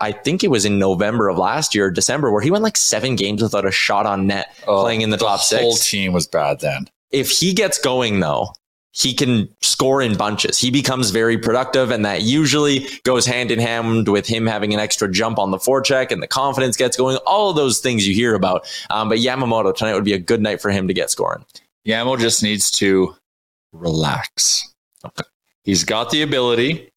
I 0.00 0.12
think 0.12 0.42
it 0.42 0.48
was 0.48 0.64
in 0.64 0.78
November 0.78 1.28
of 1.28 1.36
last 1.36 1.74
year, 1.74 1.90
December, 1.90 2.32
where 2.32 2.40
he 2.40 2.50
went 2.50 2.64
like 2.64 2.78
seven 2.78 3.16
games 3.16 3.42
without 3.42 3.66
a 3.66 3.70
shot 3.70 4.06
on 4.06 4.26
net 4.26 4.46
playing 4.64 5.02
in 5.02 5.10
the, 5.10 5.18
top 5.18 5.40
Oh, 5.52 5.58
whole 5.58 5.74
team 5.74 6.14
was 6.14 6.26
bad 6.26 6.60
then 6.60 6.88
If 7.10 7.30
he 7.30 7.52
gets 7.52 7.78
going, 7.78 8.20
though, 8.20 8.54
he 8.92 9.12
can 9.12 9.54
score 9.60 10.00
in 10.00 10.16
bunches. 10.16 10.56
He 10.56 10.70
becomes 10.70 11.10
very 11.10 11.36
productive, 11.36 11.90
and 11.90 12.02
that 12.06 12.22
usually 12.22 12.86
goes 13.04 13.26
hand 13.26 13.50
in 13.50 13.58
hand 13.58 14.08
with 14.08 14.26
him 14.26 14.46
having 14.46 14.72
an 14.72 14.80
extra 14.80 15.12
jump 15.12 15.38
on 15.38 15.50
the 15.50 15.58
forecheck 15.58 16.10
and 16.10 16.22
the 16.22 16.26
confidence 16.26 16.78
gets 16.78 16.96
going. 16.96 17.18
All 17.26 17.50
of 17.50 17.56
those 17.56 17.78
things 17.80 18.08
you 18.08 18.14
hear 18.14 18.34
about. 18.34 18.66
Um, 18.88 19.10
but 19.10 19.18
Yamamoto 19.18 19.76
tonight 19.76 19.92
would 19.92 20.04
be 20.04 20.14
a 20.14 20.18
good 20.18 20.40
night 20.40 20.62
for 20.62 20.70
him 20.70 20.88
to 20.88 20.94
get 20.94 21.10
scoring. 21.10 21.44
Yamo 21.86 22.18
just 22.18 22.42
needs 22.42 22.70
to 22.70 23.14
relax. 23.72 24.72
He's 25.64 25.84
got 25.84 26.10
the 26.10 26.22
ability. 26.22 26.90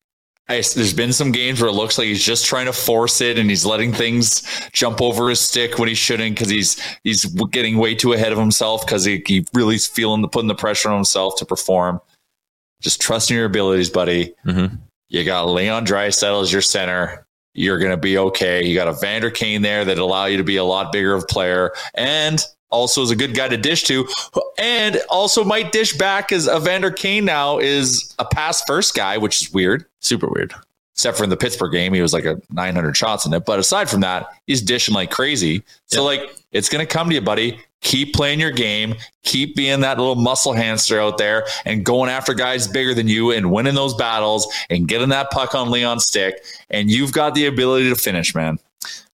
I, 0.48 0.55
there's 0.75 0.93
been 0.93 1.13
some 1.13 1.31
games 1.31 1.60
where 1.60 1.69
it 1.69 1.74
looks 1.74 1.98
like 1.98 2.05
he's 2.05 2.24
just 2.24 2.45
trying 2.45 2.67
to 2.67 2.74
force 2.74 3.19
it 3.19 3.39
and 3.39 3.50
he's 3.50 3.65
letting 3.65 3.91
things 3.91 4.43
jump 4.72 5.01
over 5.01 5.27
his 5.29 5.39
stick 5.39 5.79
when 5.79 5.89
he 5.89 5.95
shouldn't 5.95 6.36
because 6.36 6.51
he's 6.51 6.79
he's 7.03 7.25
getting 7.50 7.77
way 7.77 7.95
too 7.95 8.13
ahead 8.13 8.31
of 8.31 8.38
himself 8.38 8.86
because 8.86 9.03
he, 9.05 9.24
he 9.25 9.45
really 9.55 9.75
is 9.75 9.88
feeling 9.88 10.22
the 10.22 10.27
putting 10.27 10.48
the 10.48 10.53
pressure 10.53 10.89
on 10.89 10.95
himself 10.95 11.36
to 11.38 11.45
perform. 11.45 12.00
Just 12.81 13.01
trust 13.01 13.31
in 13.31 13.38
your 13.38 13.48
abilities, 13.48 13.89
buddy. 13.89 14.36
Mm-hmm. 14.45 14.75
You 15.10 15.24
got 15.24 15.50
Leon 15.50 15.86
Draisaitl 15.86 16.43
as 16.43 16.51
your 16.51 16.62
center. 16.62 17.25
You're 17.55 17.79
going 17.79 17.91
to 17.91 17.98
be 17.98 18.17
okay. 18.17 18.65
You 18.65 18.75
got 18.75 18.93
Evander 18.93 19.31
Kane 19.31 19.62
there 19.62 19.86
that 19.86 19.98
allow 19.98 20.25
you 20.25 20.38
to 20.38 20.43
be 20.43 20.57
a 20.57 20.63
lot 20.63 20.91
bigger 20.91 21.13
of 21.13 21.24
a 21.24 21.25
player 21.25 21.72
and 21.95 22.43
also 22.75 23.01
is 23.01 23.12
a 23.12 23.15
good 23.15 23.34
guy 23.34 23.48
to 23.48 23.58
dish 23.58 23.84
to, 23.86 24.08
and 24.58 25.01
also 25.10 25.44
might 25.44 25.72
dish 25.72 25.98
back 25.98 26.32
as 26.32 26.48
Evander 26.48 26.91
Kane 26.91 27.25
now 27.25 27.58
is 27.58 28.13
a 28.20 28.25
pass 28.25 28.62
first 28.65 28.96
guy, 28.96 29.17
which 29.17 29.41
is 29.41 29.53
weird, 29.53 29.86
super 30.00 30.27
weird. 30.27 30.53
Except 30.94 31.17
for 31.17 31.25
in 31.25 31.29
the 31.29 31.36
Pittsburgh 31.36 31.74
game, 31.74 31.94
he 31.94 32.01
was 32.01 32.13
like 32.13 32.24
a 32.24 32.39
900 32.51 32.96
shots 32.96 33.25
in 33.25 33.34
it. 33.34 33.46
But 33.46 33.60
aside 33.60 33.89
from 33.89 34.00
that, 34.01 34.27
he's 34.48 34.62
dishing 34.62 34.94
like 34.94 35.12
crazy. 35.12 35.62
So 35.88 36.05
like, 36.05 36.34
it's 36.53 36.70
gonna 36.70 36.86
come 36.86 37.10
to 37.10 37.15
you, 37.15 37.22
buddy. 37.22 37.60
Keep 37.82 38.13
playing 38.13 38.39
your 38.39 38.51
game. 38.51 38.96
Keep 39.24 39.55
being 39.55 39.82
that 39.82 39.98
little 39.98 40.15
muscle 40.15 40.53
hamster 40.53 41.00
out 41.00 41.17
there 41.17 41.46
and 41.65 41.84
going 41.84 42.10
after 42.10 42.34
guys 42.34 42.67
bigger 42.67 42.94
than 42.94 43.08
you 43.08 43.32
and 43.32 43.51
winning 43.51 43.75
those 43.75 43.94
battles 43.94 44.48
and 44.70 44.88
getting 44.88 45.10
that 45.10 45.32
puck 45.32 45.53
on 45.53 45.70
Leon's 45.70 46.05
stick. 46.05 46.44
And 46.70 46.89
you've 46.89 47.12
got 47.12 47.36
the 47.36 47.46
ability 47.46 47.89
to 47.89 47.96
finish, 47.96 48.34
man. 48.34 48.58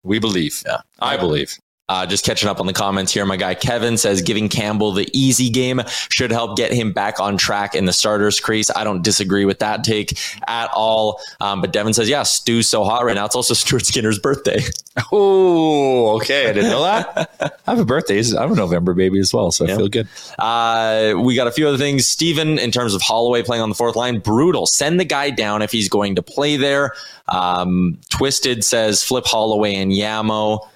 We 0.04 0.20
believe. 0.20 0.62
Yeah. 0.64 0.82
I 1.00 1.16
believe. 1.16 1.58
Uh, 1.88 2.06
just 2.06 2.24
catching 2.24 2.48
up 2.48 2.60
on 2.60 2.66
the 2.66 2.72
comments 2.72 3.12
here. 3.12 3.26
My 3.26 3.36
guy 3.36 3.54
Kevin 3.54 3.98
says 3.98 4.22
giving 4.22 4.48
Campbell 4.48 4.92
the 4.92 5.08
easy 5.12 5.50
game 5.50 5.82
should 6.10 6.30
help 6.30 6.56
get 6.56 6.72
him 6.72 6.92
back 6.92 7.20
on 7.20 7.36
track 7.36 7.74
in 7.74 7.84
the 7.84 7.92
starters 7.92 8.40
crease. 8.40 8.70
I 8.74 8.84
don't 8.84 9.02
disagree 9.02 9.44
with 9.44 9.58
that 9.58 9.84
take 9.84 10.16
at 10.46 10.70
all. 10.74 11.20
Um, 11.40 11.60
but 11.60 11.72
Devin 11.72 11.92
says, 11.92 12.08
yeah, 12.08 12.22
Stu's 12.22 12.68
so 12.68 12.84
hot 12.84 13.04
right 13.04 13.14
now. 13.14 13.24
It's 13.26 13.34
also 13.36 13.52
Stuart 13.62 13.84
Skinner's 13.84 14.18
birthday. 14.18 14.60
Oh, 15.10 16.16
okay. 16.16 16.50
I 16.50 16.52
didn't 16.52 16.70
know 16.70 16.82
that. 16.82 17.30
I 17.66 17.70
have 17.70 17.80
a 17.80 17.84
birthday. 17.84 18.22
I'm 18.38 18.52
a 18.52 18.54
November 18.54 18.92
baby 18.92 19.20
as 19.20 19.32
well, 19.32 19.50
so 19.50 19.64
I 19.64 19.68
feel 19.68 19.88
good. 19.88 20.06
Uh, 20.38 21.14
we 21.18 21.34
got 21.34 21.46
a 21.46 21.50
few 21.50 21.66
other 21.66 21.78
things. 21.78 22.06
Steven, 22.06 22.58
in 22.58 22.70
terms 22.70 22.94
of 22.94 23.00
Holloway 23.00 23.42
playing 23.42 23.62
on 23.62 23.70
the 23.70 23.74
fourth 23.74 23.96
line, 23.96 24.18
brutal. 24.18 24.66
Send 24.66 25.00
the 25.00 25.06
guy 25.06 25.30
down 25.30 25.62
if 25.62 25.72
he's 25.72 25.88
going 25.88 26.16
to 26.16 26.22
play 26.22 26.58
there. 26.58 26.92
Um, 27.28 27.98
Twisted 28.10 28.64
says 28.64 29.02
flip 29.02 29.24
Holloway 29.24 29.74
and 29.76 29.92
Yamo. 29.92 30.68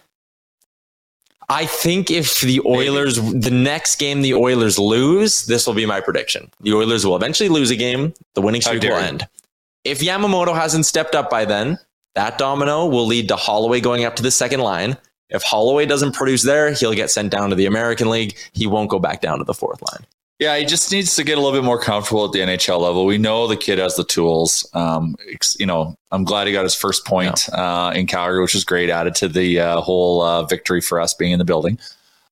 I 1.49 1.67
think 1.67 2.11
if 2.11 2.41
the 2.41 2.61
Oilers, 2.67 3.17
the 3.17 3.53
next 3.53 3.97
game 3.97 4.23
the 4.23 4.35
Oilers 4.35 4.79
lose, 4.79 5.47
this 5.47 5.67
will 5.67 5.75
be 5.75 5.87
my 5.87 6.01
prediction. 6.01 6.51
The 6.61 6.75
Oilers 6.75 7.07
will 7.07 7.15
eventually 7.15 7.49
lose 7.49 7.71
a 7.71 7.77
game. 7.77 8.15
The 8.35 8.43
winning 8.43 8.63
streak 8.63 8.83
will 8.83 8.97
end. 8.97 9.29
If 9.85 10.01
Yamamoto 10.01 10.55
hasn't 10.55 10.87
stepped 10.87 11.15
up 11.15 11.31
by 11.31 11.45
then, 11.45 11.79
that 12.17 12.39
domino 12.39 12.87
will 12.87 13.07
lead 13.07 13.29
to 13.29 13.37
Holloway 13.37 13.81
going 13.81 14.05
up 14.05 14.17
to 14.17 14.23
the 14.23 14.33
second 14.33 14.61
line. 14.61 14.97
If 15.29 15.43
Holloway 15.43 15.87
doesn't 15.87 16.13
produce 16.13 16.43
there, 16.43 16.73
he'll 16.73 16.95
get 16.95 17.11
sent 17.11 17.31
down 17.31 17.51
to 17.51 17.57
the 17.57 17.67
American 17.67 18.11
League. 18.11 18.37
He 18.53 18.67
won't 18.67 18.91
go 18.91 18.99
back 18.99 19.21
down 19.21 19.39
to 19.39 19.45
the 19.45 19.55
fourth 19.55 19.81
line. 19.93 20.07
Yeah, 20.39 20.59
he 20.59 20.67
just 20.67 20.93
needs 20.93 21.17
to 21.17 21.25
get 21.25 21.39
a 21.39 21.41
little 21.41 21.59
bit 21.59 21.65
more 21.65 21.81
comfortable 21.81 22.27
at 22.27 22.33
the 22.33 22.41
NHL 22.41 22.79
level. 22.79 23.07
We 23.07 23.17
know 23.17 23.47
the 23.47 23.57
kid 23.57 23.79
has 23.79 23.97
the 23.97 24.05
tools. 24.05 24.69
Um, 24.75 25.17
you 25.59 25.65
know, 25.65 25.97
I'm 26.11 26.25
glad 26.25 26.47
he 26.47 26.53
got 26.53 26.65
his 26.65 26.75
first 26.75 27.07
point 27.07 27.49
uh, 27.55 27.93
in 27.95 28.07
Calgary, 28.07 28.43
which 28.43 28.55
is 28.55 28.63
great. 28.63 28.91
Added 28.91 29.15
to 29.17 29.29
the 29.29 29.61
uh, 29.61 29.81
whole 29.81 30.21
uh, 30.21 30.43
victory 30.43 30.83
for 30.83 31.01
us 31.01 31.15
being 31.15 31.33
in 31.33 31.39
the 31.39 31.47
building. 31.47 31.79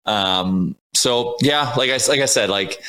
Um, 0.08 0.76
so 0.94 1.36
yeah, 1.42 1.74
like 1.78 1.92
I 1.92 2.00
like 2.10 2.22
I 2.22 2.26
said, 2.26 2.50
like 2.50 2.82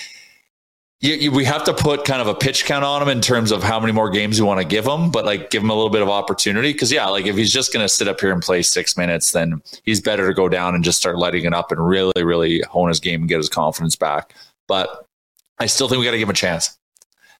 you, 1.03 1.15
you, 1.15 1.31
we 1.33 1.45
have 1.45 1.65
to 1.65 1.75
put 1.75 2.05
kind 2.05 2.23
of 2.23 2.29
a 2.29 2.35
pitch 2.35 2.65
count 2.65 2.85
on 2.85 3.03
him 3.03 3.09
in 3.09 3.21
terms 3.21 3.51
of 3.51 3.63
how 3.63 3.79
many 3.79 3.93
more 3.93 4.09
games 4.09 4.41
we 4.41 4.47
want 4.47 4.61
to 4.61 4.67
give 4.67 4.87
him, 4.87 5.11
but 5.11 5.27
like 5.27 5.51
give 5.51 5.63
him 5.63 5.69
a 5.69 5.75
little 5.75 5.91
bit 5.91 6.01
of 6.01 6.09
opportunity. 6.09 6.73
Because 6.73 6.91
yeah, 6.91 7.07
like 7.07 7.27
if 7.27 7.37
he's 7.37 7.53
just 7.53 7.73
going 7.73 7.85
to 7.85 7.89
sit 7.89 8.09
up 8.09 8.21
here 8.21 8.33
and 8.33 8.41
play 8.41 8.63
six 8.63 8.97
minutes, 8.97 9.33
then 9.33 9.61
he's 9.83 10.01
better 10.01 10.27
to 10.29 10.33
go 10.33 10.49
down 10.49 10.75
and 10.75 10.85
just 10.85 10.99
start 10.99 11.19
letting 11.19 11.45
it 11.45 11.53
up 11.53 11.71
and 11.71 11.85
really, 11.85 12.23
really 12.25 12.63
hone 12.71 12.89
his 12.89 13.01
game 13.01 13.23
and 13.23 13.29
get 13.29 13.39
his 13.39 13.49
confidence 13.49 13.97
back. 13.97 14.33
But 14.73 15.05
I 15.59 15.67
still 15.67 15.87
think 15.87 15.99
we 15.99 16.07
got 16.07 16.13
to 16.13 16.19
give 16.19 16.29
him 16.29 16.31
a 16.31 16.35
chance. 16.35 16.79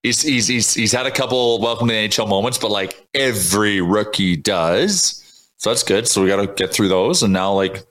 He's, 0.03 0.21
he's 0.21 0.49
he's 0.49 0.75
he's 0.75 0.93
had 0.93 1.07
a 1.07 1.11
couple 1.11 1.63
welcome 1.63 1.89
to 1.89 1.95
the 1.95 2.07
NHL 2.07 2.29
moments, 2.29 2.59
but 2.59 2.71
like 2.71 3.07
every 3.15 3.81
rookie 3.81 4.37
does, 4.37 5.49
so 5.57 5.71
that's 5.71 5.83
good. 5.83 6.07
So 6.07 6.23
we 6.23 6.29
got 6.29 6.43
to 6.43 6.47
get 6.47 6.75
through 6.75 6.89
those, 6.89 7.23
and 7.23 7.33
now 7.33 7.55
like 7.55 7.87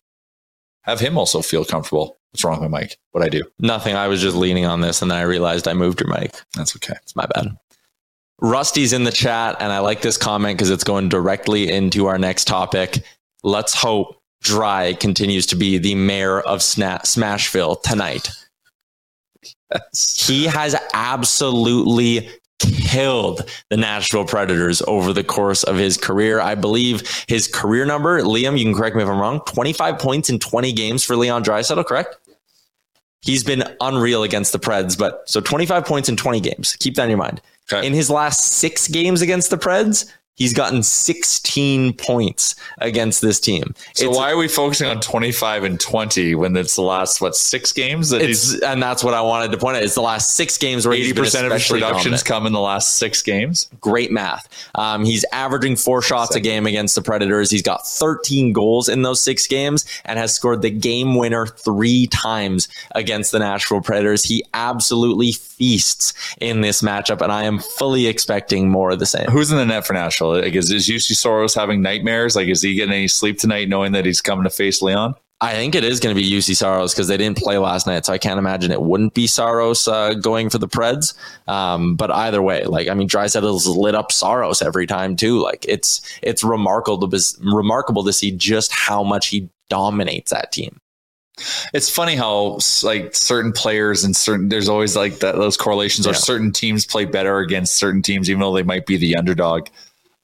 have 0.84 1.00
him 1.00 1.18
also 1.18 1.42
feel 1.42 1.66
comfortable. 1.66 2.20
What's 2.32 2.44
wrong 2.44 2.62
with 2.62 2.70
my 2.70 2.82
mic? 2.82 2.98
What 3.14 3.24
I 3.24 3.30
do? 3.30 3.42
Nothing. 3.58 3.96
I 3.96 4.10
was 4.10 4.22
just 4.22 4.38
leaning 4.38 4.66
on 4.66 4.82
this 4.82 5.02
and 5.02 5.10
then 5.10 5.18
I 5.18 5.24
realized 5.24 5.68
I 5.68 5.74
moved 5.74 6.00
your 6.00 6.10
mic. 6.10 6.36
That's 6.56 6.76
okay. 6.76 6.94
It's 7.02 7.16
my 7.16 7.26
bad. 7.26 7.58
Rusty's 8.42 8.94
in 8.94 9.06
the 9.06 9.12
chat, 9.12 9.58
and 9.60 9.72
I 9.72 9.80
like 9.80 10.04
this 10.04 10.18
comment 10.18 10.56
because 10.56 10.70
it's 10.70 10.84
going 10.84 11.10
directly 11.10 11.72
into 11.72 12.06
our 12.06 12.20
next 12.20 12.46
topic. 12.46 13.00
Let's 13.42 13.74
hope 13.74 14.22
Dry 14.42 14.94
continues 14.94 15.48
to 15.48 15.56
be 15.56 15.80
the 15.80 15.96
mayor 15.96 16.42
of 16.42 16.60
Sna- 16.60 17.02
Smashville 17.02 17.82
tonight. 17.82 18.30
He 19.94 20.46
has 20.46 20.76
absolutely 20.94 22.30
killed 22.60 23.50
the 23.70 23.78
Nashville 23.78 24.26
Predators 24.26 24.82
over 24.88 25.14
the 25.14 25.24
course 25.24 25.64
of 25.64 25.78
his 25.78 25.98
career. 25.98 26.40
I 26.40 26.56
believe 26.56 27.26
his 27.28 27.48
career 27.48 27.86
number, 27.86 28.22
Liam, 28.22 28.58
you 28.58 28.66
can 28.66 28.76
correct 28.76 28.96
me 28.96 29.04
if 29.04 29.10
I'm 29.10 29.20
wrong, 29.20 29.42
25 29.46 29.98
points 29.98 30.30
in 30.30 30.40
20 30.40 30.72
games 30.74 31.04
for 31.04 31.16
Leon 31.16 31.44
Draisaitl, 31.44 31.86
correct? 31.86 32.18
He's 33.22 33.44
been 33.44 33.64
unreal 33.82 34.24
against 34.24 34.52
the 34.52 34.60
Preds, 34.60 34.98
but 34.98 35.30
so 35.30 35.42
25 35.42 35.86
points 35.86 36.10
in 36.10 36.16
20 36.16 36.40
games. 36.40 36.76
Keep 36.80 36.96
that 36.96 37.04
in 37.04 37.10
your 37.10 37.20
mind. 37.20 37.42
Okay. 37.72 37.86
In 37.86 37.94
his 37.94 38.10
last 38.10 38.54
six 38.54 38.88
games 38.88 39.22
against 39.22 39.52
the 39.52 39.58
Preds, 39.58 40.12
he's 40.36 40.54
gotten 40.54 40.82
16 40.82 41.94
points 41.94 42.56
against 42.80 43.22
this 43.22 43.40
team. 43.40 43.76
So 43.94 44.06
It's- 44.06 44.18
why 44.18 44.32
are 44.32 44.38
we 44.38 44.48
focusing 44.48 44.88
on 44.88 45.00
25 45.02 45.64
and 45.64 45.80
20 45.80 46.36
when 46.36 46.56
it's 46.58 46.76
the 46.76 46.82
last 46.82 47.22
what 47.22 47.36
six 47.36 47.72
games 47.72 48.10
that 48.10 48.22
he's 48.22 48.60
and 48.62 48.82
that's 48.82 49.04
what 49.04 49.14
I 49.14 49.22
wanted 49.22 49.52
to 49.52 49.58
point 49.58 49.78
out. 49.78 49.84
It's 49.84 49.94
the 49.96 50.02
last 50.02 50.36
six 50.36 50.58
games 50.58 50.88
where 50.88 50.96
80% 50.96 51.04
he's 51.24 51.34
been 51.34 51.46
of 51.46 51.52
his 51.52 51.68
productions 51.68 52.04
dominant. 52.04 52.26
come 52.26 52.48
in 52.48 52.54
the 52.54 52.60
last 52.60 52.94
six 52.98 53.22
games? 53.22 53.68
Great 53.82 54.12
math. 54.12 54.48
Um, 54.76 55.06
he's 55.06 55.26
averaging 55.32 55.76
four 55.76 56.02
shots 56.02 56.36
a 56.36 56.40
game 56.40 56.66
against 56.66 56.96
the 56.96 57.02
Predators. 57.02 57.52
He's 57.52 57.62
got 57.62 57.86
13 57.88 58.54
goals 58.54 58.90
in 58.90 59.02
those 59.02 59.22
six 59.22 59.48
games 59.48 59.86
and 60.06 60.18
has 60.18 60.34
scored 60.34 60.62
the 60.62 60.70
game 60.70 61.16
winner 61.16 61.46
three 61.46 62.08
times 62.08 62.68
against 62.96 63.32
the 63.32 63.40
Nashville 63.40 63.82
Predators. 63.82 64.24
He 64.24 64.44
absolutely 64.54 65.34
feasts 65.34 66.14
in 66.40 66.62
this 66.62 66.82
matchup, 66.82 67.22
and 67.22 67.32
I 67.32 67.44
am 67.44 67.60
fully 67.60 68.08
expecting 68.08 68.70
more 68.70 68.92
of 68.92 69.00
the 69.00 69.06
same. 69.06 69.26
Who's 69.30 69.52
in 69.52 69.58
the 69.58 69.66
net 69.66 69.86
for 69.86 69.94
Nashville? 69.94 70.21
Like, 70.30 70.56
is, 70.56 70.72
is 70.72 70.88
Juuse 70.88 71.16
Saros 71.16 71.54
having 71.54 71.82
nightmares? 71.82 72.36
Like, 72.36 72.48
is 72.48 72.62
he 72.62 72.76
getting 72.76 72.94
any 72.94 73.08
sleep 73.08 73.38
tonight 73.40 73.70
knowing 73.70 73.92
that 73.94 74.06
he's 74.06 74.22
coming 74.22 74.44
to 74.44 74.50
face 74.50 74.82
Leon? 74.82 75.16
I 75.44 75.54
think 75.54 75.74
it 75.74 75.84
is 75.84 76.00
going 76.00 76.16
to 76.16 76.22
be 76.22 76.30
Juuse 76.30 76.56
Saros 76.56 76.94
because 76.94 77.08
they 77.08 77.18
didn't 77.18 77.38
play 77.40 77.58
last 77.58 77.88
night, 77.88 78.06
so 78.06 78.14
I 78.14 78.20
can't 78.20 78.38
imagine 78.38 78.72
it 78.72 78.84
wouldn't 78.84 79.16
be 79.16 79.26
Saros 79.26 79.88
uh, 79.88 80.14
going 80.14 80.52
for 80.52 80.60
the 80.60 80.68
Preds. 80.68 81.16
Um, 81.48 81.96
but 81.96 82.12
either 82.12 82.44
way, 82.44 82.64
like 82.66 82.88
I 82.88 82.94
mean, 82.94 83.10
Draisaitl's 83.10 83.66
lit 83.68 83.96
up 83.96 84.12
Saros 84.12 84.62
every 84.62 84.86
time 84.86 85.16
too. 85.16 85.40
Like 85.42 85.66
it's 85.68 86.02
it's 86.22 86.44
remarkable 86.44 87.10
to 87.10 87.20
remarkable 87.42 88.04
to 88.04 88.14
see 88.14 88.32
just 88.32 88.72
how 88.72 89.04
much 89.04 89.30
he 89.30 89.50
dominates 89.68 90.30
that 90.30 90.52
team. 90.52 90.78
It's 91.74 91.90
funny 91.90 92.16
how 92.16 92.60
like 92.84 93.16
certain 93.16 93.52
players 93.52 94.04
and 94.04 94.16
certain 94.16 94.50
there's 94.50 94.70
always 94.70 94.96
like 94.96 95.20
that 95.20 95.36
those 95.36 95.58
correlations 95.58 96.06
or 96.06 96.12
Yeah. 96.12 96.18
certain 96.18 96.52
teams 96.52 96.86
play 96.86 97.06
better 97.06 97.40
against 97.40 97.78
certain 97.78 98.04
teams 98.04 98.30
even 98.30 98.42
though 98.42 98.54
they 98.54 98.62
might 98.64 98.86
be 98.86 98.98
the 98.98 99.16
underdog. 99.16 99.68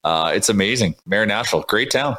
Uh, 0.04 0.32
it's 0.34 0.48
amazing. 0.48 0.94
Mayor 1.06 1.26
Nashville, 1.26 1.62
great 1.68 1.90
town. 1.90 2.16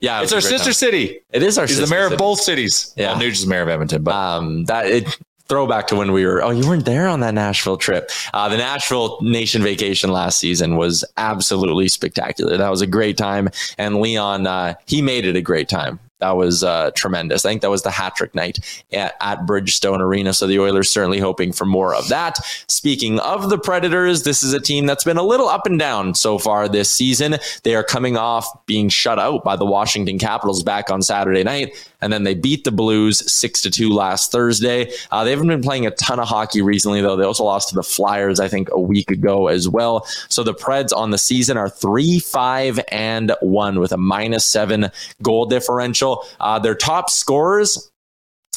Yeah, 0.00 0.20
it 0.20 0.24
It's 0.24 0.32
our 0.32 0.40
sister 0.40 0.64
time. 0.66 0.72
city. 0.72 1.20
It 1.30 1.42
is 1.42 1.58
our. 1.58 1.66
Sister 1.68 1.82
city. 1.82 1.82
He's 1.82 1.88
the 1.90 1.94
mayor 1.94 2.04
city. 2.06 2.14
of 2.14 2.18
both 2.18 2.40
cities. 2.40 2.92
Yeah. 2.96 3.12
Well, 3.12 3.20
Nuge 3.22 3.32
is 3.32 3.46
mayor 3.46 3.62
of 3.62 3.68
Edmonton, 3.68 4.02
but 4.02 4.14
um, 4.14 4.64
that 4.64 4.86
it 4.86 5.18
throwback 5.48 5.86
to 5.88 5.96
when 5.96 6.12
we 6.12 6.24
were 6.24 6.42
oh 6.42 6.48
you 6.50 6.66
weren't 6.66 6.86
there 6.86 7.06
on 7.08 7.20
that 7.20 7.34
nashville 7.34 7.76
trip 7.76 8.10
uh, 8.32 8.48
the 8.48 8.56
nashville 8.56 9.18
nation 9.20 9.60
vacation 9.60 10.10
last 10.10 10.38
season 10.38 10.76
was 10.76 11.04
absolutely 11.18 11.88
spectacular 11.88 12.56
that 12.56 12.70
was 12.70 12.80
a 12.80 12.86
great 12.86 13.18
time 13.18 13.48
and 13.76 13.96
leon 14.00 14.46
uh, 14.46 14.72
he 14.86 15.02
made 15.02 15.26
it 15.26 15.36
a 15.36 15.42
great 15.42 15.68
time 15.68 15.98
that 16.22 16.36
was 16.36 16.62
uh, 16.62 16.92
tremendous. 16.94 17.44
I 17.44 17.50
think 17.50 17.62
that 17.62 17.70
was 17.70 17.82
the 17.82 17.90
hat 17.90 18.14
trick 18.14 18.32
night 18.32 18.60
at, 18.92 19.14
at 19.20 19.40
Bridgestone 19.40 19.98
Arena. 19.98 20.32
So 20.32 20.46
the 20.46 20.60
Oilers 20.60 20.88
certainly 20.88 21.18
hoping 21.18 21.52
for 21.52 21.64
more 21.64 21.96
of 21.96 22.08
that. 22.08 22.38
Speaking 22.68 23.18
of 23.18 23.50
the 23.50 23.58
Predators, 23.58 24.22
this 24.22 24.44
is 24.44 24.52
a 24.52 24.60
team 24.60 24.86
that's 24.86 25.02
been 25.02 25.16
a 25.16 25.22
little 25.24 25.48
up 25.48 25.66
and 25.66 25.80
down 25.80 26.14
so 26.14 26.38
far 26.38 26.68
this 26.68 26.88
season. 26.90 27.38
They 27.64 27.74
are 27.74 27.82
coming 27.82 28.16
off 28.16 28.46
being 28.66 28.88
shut 28.88 29.18
out 29.18 29.42
by 29.42 29.56
the 29.56 29.66
Washington 29.66 30.18
Capitals 30.18 30.62
back 30.62 30.90
on 30.90 31.02
Saturday 31.02 31.42
night, 31.42 31.74
and 32.00 32.12
then 32.12 32.22
they 32.22 32.34
beat 32.34 32.62
the 32.62 32.70
Blues 32.70 33.32
six 33.32 33.60
to 33.62 33.70
two 33.70 33.90
last 33.90 34.30
Thursday. 34.30 34.92
Uh, 35.10 35.24
they 35.24 35.30
haven't 35.30 35.48
been 35.48 35.62
playing 35.62 35.86
a 35.86 35.90
ton 35.90 36.20
of 36.20 36.28
hockey 36.28 36.62
recently, 36.62 37.00
though. 37.00 37.16
They 37.16 37.24
also 37.24 37.44
lost 37.44 37.70
to 37.70 37.74
the 37.74 37.82
Flyers, 37.82 38.38
I 38.38 38.46
think, 38.46 38.68
a 38.70 38.80
week 38.80 39.10
ago 39.10 39.48
as 39.48 39.68
well. 39.68 40.06
So 40.28 40.44
the 40.44 40.54
Preds 40.54 40.96
on 40.96 41.10
the 41.10 41.18
season 41.18 41.56
are 41.56 41.68
three, 41.68 42.20
five, 42.20 42.78
and 42.92 43.34
one 43.40 43.80
with 43.80 43.90
a 43.90 43.96
minus 43.96 44.44
seven 44.44 44.90
goal 45.20 45.46
differential. 45.46 46.11
Uh, 46.40 46.58
their 46.58 46.74
top 46.74 47.10
scorers 47.10 47.90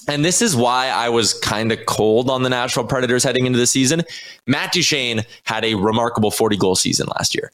and 0.08 0.24
this 0.24 0.42
is 0.42 0.56
why 0.56 0.88
I 0.88 1.10
was 1.10 1.34
kind 1.34 1.72
of 1.72 1.86
cold 1.86 2.30
on 2.30 2.44
the 2.44 2.50
Nashville 2.50 2.86
Predators 2.86 3.24
heading 3.24 3.46
into 3.46 3.58
the 3.58 3.68
season. 3.68 4.04
Matt 4.46 4.72
Duchene 4.72 5.24
had 5.44 5.66
a 5.66 5.76
remarkable 5.76 6.32
40 6.32 6.58
goal 6.58 6.76
season 6.76 7.08
last 7.18 7.34
year. 7.34 7.52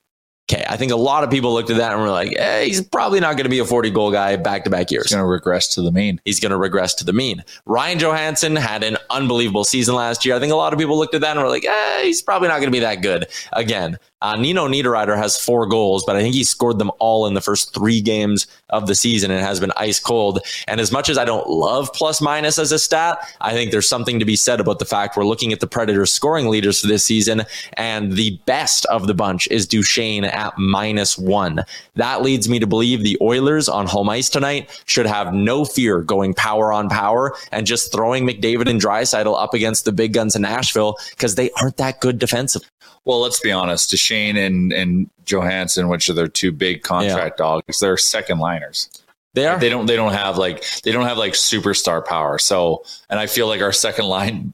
Okay, 0.51 0.65
I 0.67 0.75
think 0.75 0.91
a 0.91 0.97
lot 0.97 1.23
of 1.23 1.29
people 1.29 1.53
looked 1.53 1.69
at 1.69 1.77
that 1.77 1.93
and 1.93 2.01
were 2.01 2.09
like, 2.09 2.35
eh, 2.35 2.63
he's 2.63 2.81
probably 2.81 3.21
not 3.21 3.37
going 3.37 3.45
to 3.45 3.49
be 3.49 3.59
a 3.59 3.65
40 3.65 3.89
goal 3.91 4.11
guy 4.11 4.35
back 4.35 4.65
to 4.65 4.69
back 4.69 4.91
years. 4.91 5.05
He's 5.05 5.13
going 5.13 5.23
to 5.23 5.29
regress 5.29 5.69
to 5.75 5.81
the 5.81 5.93
mean. 5.93 6.19
He's 6.25 6.41
going 6.41 6.49
to 6.49 6.57
regress 6.57 6.93
to 6.95 7.05
the 7.05 7.13
mean. 7.13 7.43
Ryan 7.65 7.99
Johansen 7.99 8.57
had 8.57 8.83
an 8.83 8.97
unbelievable 9.09 9.63
season 9.63 9.95
last 9.95 10.25
year. 10.25 10.35
I 10.35 10.39
think 10.39 10.51
a 10.51 10.57
lot 10.57 10.73
of 10.73 10.79
people 10.79 10.97
looked 10.97 11.15
at 11.15 11.21
that 11.21 11.37
and 11.37 11.41
were 11.41 11.49
like, 11.49 11.63
eh, 11.63 12.03
he's 12.03 12.21
probably 12.21 12.49
not 12.49 12.55
going 12.55 12.67
to 12.67 12.71
be 12.71 12.79
that 12.79 13.01
good 13.01 13.27
again. 13.53 13.97
Uh, 14.21 14.35
Nino 14.35 14.67
Niederreiter 14.67 15.17
has 15.17 15.37
four 15.37 15.65
goals, 15.65 16.03
but 16.05 16.15
I 16.15 16.21
think 16.21 16.35
he 16.35 16.43
scored 16.43 16.79
them 16.79 16.91
all 16.99 17.25
in 17.25 17.33
the 17.33 17.41
first 17.41 17.73
three 17.73 18.01
games 18.01 18.47
of 18.69 18.87
the 18.87 18.95
season 18.95 19.31
and 19.31 19.41
has 19.41 19.59
been 19.59 19.71
ice 19.77 19.99
cold. 19.99 20.39
And 20.67 20.79
as 20.79 20.91
much 20.91 21.09
as 21.09 21.17
I 21.17 21.25
don't 21.25 21.49
love 21.49 21.91
plus 21.93 22.21
minus 22.21 22.59
as 22.59 22.71
a 22.71 22.79
stat, 22.79 23.17
I 23.41 23.53
think 23.53 23.71
there's 23.71 23.89
something 23.89 24.19
to 24.19 24.25
be 24.25 24.35
said 24.35 24.59
about 24.59 24.79
the 24.79 24.85
fact 24.85 25.17
we're 25.17 25.25
looking 25.25 25.51
at 25.51 25.59
the 25.59 25.67
Predators 25.67 26.11
scoring 26.11 26.47
leaders 26.47 26.81
for 26.81 26.87
this 26.87 27.03
season, 27.03 27.43
and 27.73 28.13
the 28.13 28.39
best 28.45 28.85
of 28.85 29.07
the 29.07 29.13
bunch 29.13 29.47
is 29.47 29.67
Duchene 29.67 30.25
at 30.25 30.57
minus 30.57 31.17
one. 31.17 31.63
That 31.95 32.21
leads 32.21 32.47
me 32.47 32.59
to 32.59 32.67
believe 32.67 33.03
the 33.03 33.17
Oilers 33.21 33.67
on 33.67 33.87
home 33.87 34.09
ice 34.09 34.29
tonight 34.29 34.81
should 34.85 35.05
have 35.05 35.33
no 35.33 35.65
fear 35.65 36.01
going 36.01 36.33
power 36.33 36.71
on 36.71 36.89
power 36.89 37.35
and 37.51 37.65
just 37.65 37.91
throwing 37.91 38.27
McDavid 38.27 38.69
and 38.69 38.81
Draisaitl 38.81 39.41
up 39.41 39.53
against 39.53 39.85
the 39.85 39.91
big 39.91 40.13
guns 40.13 40.35
in 40.35 40.43
Nashville 40.43 40.97
because 41.11 41.35
they 41.35 41.49
aren't 41.59 41.77
that 41.77 41.99
good 42.01 42.19
defensively. 42.19 42.67
Well, 43.03 43.19
let's 43.19 43.39
be 43.39 43.51
honest. 43.51 43.89
Duchene 44.11 44.37
and 44.37 44.73
and 44.73 45.09
Johansen, 45.25 45.89
which 45.89 46.09
are 46.09 46.13
their 46.13 46.27
two 46.27 46.51
big 46.51 46.83
contract 46.83 47.35
yeah. 47.39 47.45
dogs, 47.45 47.79
they're 47.79 47.97
second 47.97 48.39
liners. 48.39 48.89
They 49.33 49.47
are. 49.47 49.57
They 49.57 49.69
don't. 49.69 49.85
They 49.85 49.95
don't 49.95 50.13
have 50.13 50.37
like 50.37 50.65
they 50.81 50.91
don't 50.91 51.05
have 51.05 51.17
like 51.17 51.33
superstar 51.33 52.05
power. 52.05 52.37
So, 52.37 52.83
and 53.09 53.19
I 53.19 53.27
feel 53.27 53.47
like 53.47 53.61
our 53.61 53.71
second 53.71 54.05
line, 54.05 54.53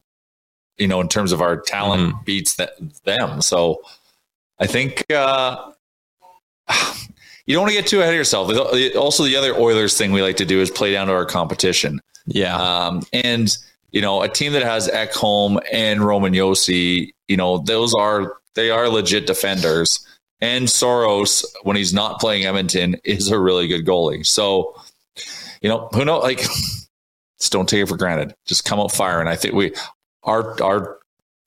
you 0.76 0.86
know, 0.86 1.00
in 1.00 1.08
terms 1.08 1.32
of 1.32 1.40
our 1.42 1.56
talent, 1.60 2.14
mm. 2.14 2.24
beats 2.24 2.56
th- 2.56 2.70
them. 3.04 3.42
So, 3.42 3.82
I 4.60 4.66
think 4.66 5.04
uh, 5.12 5.72
you 7.46 7.54
don't 7.54 7.62
want 7.62 7.72
to 7.72 7.80
get 7.80 7.88
too 7.88 8.00
ahead 8.00 8.12
of 8.12 8.18
yourself. 8.18 8.50
Also, 8.96 9.24
the 9.24 9.36
other 9.36 9.56
Oilers 9.56 9.98
thing 9.98 10.12
we 10.12 10.22
like 10.22 10.36
to 10.36 10.44
do 10.44 10.60
is 10.60 10.70
play 10.70 10.92
down 10.92 11.08
to 11.08 11.12
our 11.12 11.26
competition. 11.26 12.00
Yeah. 12.26 12.56
Um, 12.56 13.02
and 13.12 13.48
you 13.90 14.00
know, 14.00 14.22
a 14.22 14.28
team 14.28 14.52
that 14.52 14.62
has 14.62 14.86
Ekholm 14.86 15.60
and 15.72 16.02
Roman 16.02 16.34
Josi, 16.34 17.14
you 17.28 17.36
know, 17.36 17.58
those 17.58 17.94
are 17.94 18.34
they 18.54 18.70
are 18.70 18.88
legit 18.88 19.26
defenders. 19.26 20.04
And 20.40 20.68
Saros, 20.70 21.44
when 21.62 21.76
he's 21.76 21.92
not 21.92 22.20
playing 22.20 22.44
Edmonton, 22.44 22.96
is 23.04 23.30
a 23.30 23.38
really 23.38 23.66
good 23.66 23.84
goalie. 23.84 24.24
So, 24.24 24.74
you 25.60 25.68
know, 25.68 25.88
who 25.92 26.04
knows? 26.04 26.22
Like, 26.22 26.38
just 27.38 27.52
don't 27.52 27.68
take 27.68 27.82
it 27.82 27.88
for 27.88 27.96
granted. 27.96 28.34
Just 28.46 28.64
come 28.64 28.80
out 28.80 28.92
firing. 28.92 29.28
I 29.28 29.36
think 29.36 29.54
we 29.54 29.74
our 30.22 30.60
our 30.62 30.98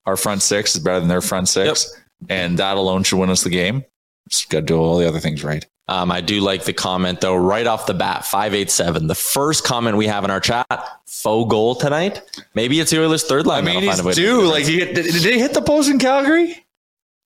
our 0.05 0.17
front 0.17 0.41
six 0.41 0.75
is 0.75 0.83
better 0.83 0.99
than 0.99 1.09
their 1.09 1.21
front 1.21 1.49
six, 1.49 1.93
yep. 2.21 2.29
and 2.29 2.59
that 2.59 2.77
alone 2.77 3.03
should 3.03 3.19
win 3.19 3.29
us 3.29 3.43
the 3.43 3.49
game. 3.49 3.83
Just 4.29 4.49
got 4.49 4.59
to 4.59 4.65
do 4.65 4.77
all 4.77 4.97
the 4.97 5.07
other 5.07 5.19
things 5.19 5.43
right. 5.43 5.65
Um, 5.91 6.09
I 6.09 6.21
do 6.21 6.39
like 6.39 6.63
the 6.63 6.71
comment 6.71 7.19
though, 7.19 7.35
right 7.35 7.67
off 7.67 7.85
the 7.85 7.93
bat, 7.93 8.23
five 8.23 8.53
eight 8.53 8.71
seven. 8.71 9.07
The 9.07 9.15
first 9.15 9.65
comment 9.65 9.97
we 9.97 10.07
have 10.07 10.23
in 10.23 10.31
our 10.31 10.39
chat, 10.39 10.65
Foegoal 11.05 11.75
tonight. 11.75 12.21
Maybe 12.53 12.79
it's 12.79 12.91
the 12.91 13.03
Oilers' 13.03 13.25
third 13.25 13.45
line. 13.45 13.67
I 13.67 13.73
mean, 13.73 13.83
he's 13.83 14.15
due. 14.15 14.49
Like, 14.49 14.63
he 14.63 14.79
did, 14.79 14.95
did 14.95 15.13
he 15.13 15.37
hit 15.37 15.53
the 15.53 15.61
post 15.61 15.89
in 15.89 15.99
Calgary? 15.99 16.65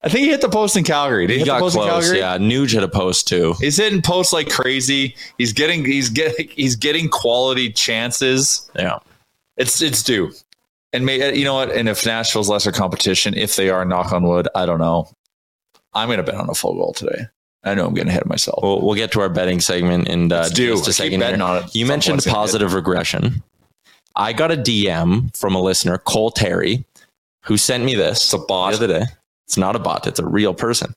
I 0.02 0.10
think 0.10 0.24
he 0.26 0.30
hit 0.32 0.42
the 0.42 0.50
post 0.50 0.76
in 0.76 0.84
Calgary. 0.84 1.28
Did 1.28 1.34
he, 1.34 1.40
he 1.42 1.46
got 1.46 1.60
close. 1.60 1.76
Yeah, 2.12 2.40
Nuge 2.40 2.74
hit 2.74 2.82
a 2.82 2.88
post 2.88 3.28
too. 3.28 3.54
He's 3.60 3.78
hitting 3.78 4.02
posts 4.02 4.34
like 4.34 4.50
crazy. 4.50 5.16
He's 5.38 5.54
getting 5.54 5.86
he's 5.86 6.10
getting 6.10 6.48
he's 6.50 6.76
getting 6.76 7.08
quality 7.08 7.72
chances. 7.72 8.68
Yeah, 8.76 8.98
it's 9.58 9.80
it's 9.80 10.02
due. 10.02 10.32
And 10.92 11.06
may, 11.06 11.36
you 11.38 11.44
know 11.44 11.54
what? 11.54 11.72
And 11.72 11.88
if 11.88 12.04
Nashville's 12.04 12.50
lesser 12.50 12.72
competition, 12.72 13.36
if 13.36 13.58
they 13.58 13.70
are, 13.70 13.86
knock 13.86 14.12
on 14.12 14.24
wood, 14.24 14.48
I 14.56 14.66
don't 14.66 14.80
know. 14.80 15.08
I'm 15.94 16.08
going 16.08 16.18
to 16.18 16.24
bet 16.24 16.36
on 16.36 16.50
a 16.50 16.56
Foegoal 16.56 16.94
today. 16.94 17.28
I 17.66 17.74
know 17.74 17.88
I'm 17.88 17.94
getting 17.96 18.10
ahead 18.10 18.22
of 18.22 18.30
myself. 18.30 18.60
We'll, 18.62 18.82
we'll 18.82 18.96
get 18.96 19.12
to 19.14 19.22
our 19.22 19.30
betting 19.30 19.60
segment 19.60 20.08
in 20.08 20.32
uh, 20.32 20.50
just 20.50 20.88
a 20.88 20.94
second. 20.94 21.24
You 21.74 21.86
mentioned 21.86 22.24
positive 22.24 22.74
regression. 22.74 23.44
I 24.16 24.34
got 24.34 24.52
a 24.52 24.56
DM 24.56 25.36
from 25.36 25.56
a 25.56 25.62
listener, 25.62 25.98
Cole 25.98 26.32
Terry, 26.32 26.86
who 27.44 27.58
sent 27.58 27.84
me 27.84 27.96
this. 27.96 28.18
It's 28.18 28.34
a 28.34 28.38
bot. 28.38 28.72
The 28.72 28.78
other 28.78 29.00
day. 29.00 29.06
It's 29.48 29.58
not 29.58 29.76
a 29.76 29.80
bot. 29.80 30.08
It's 30.08 30.20
a 30.20 30.26
real 30.26 30.54
person. 30.54 30.96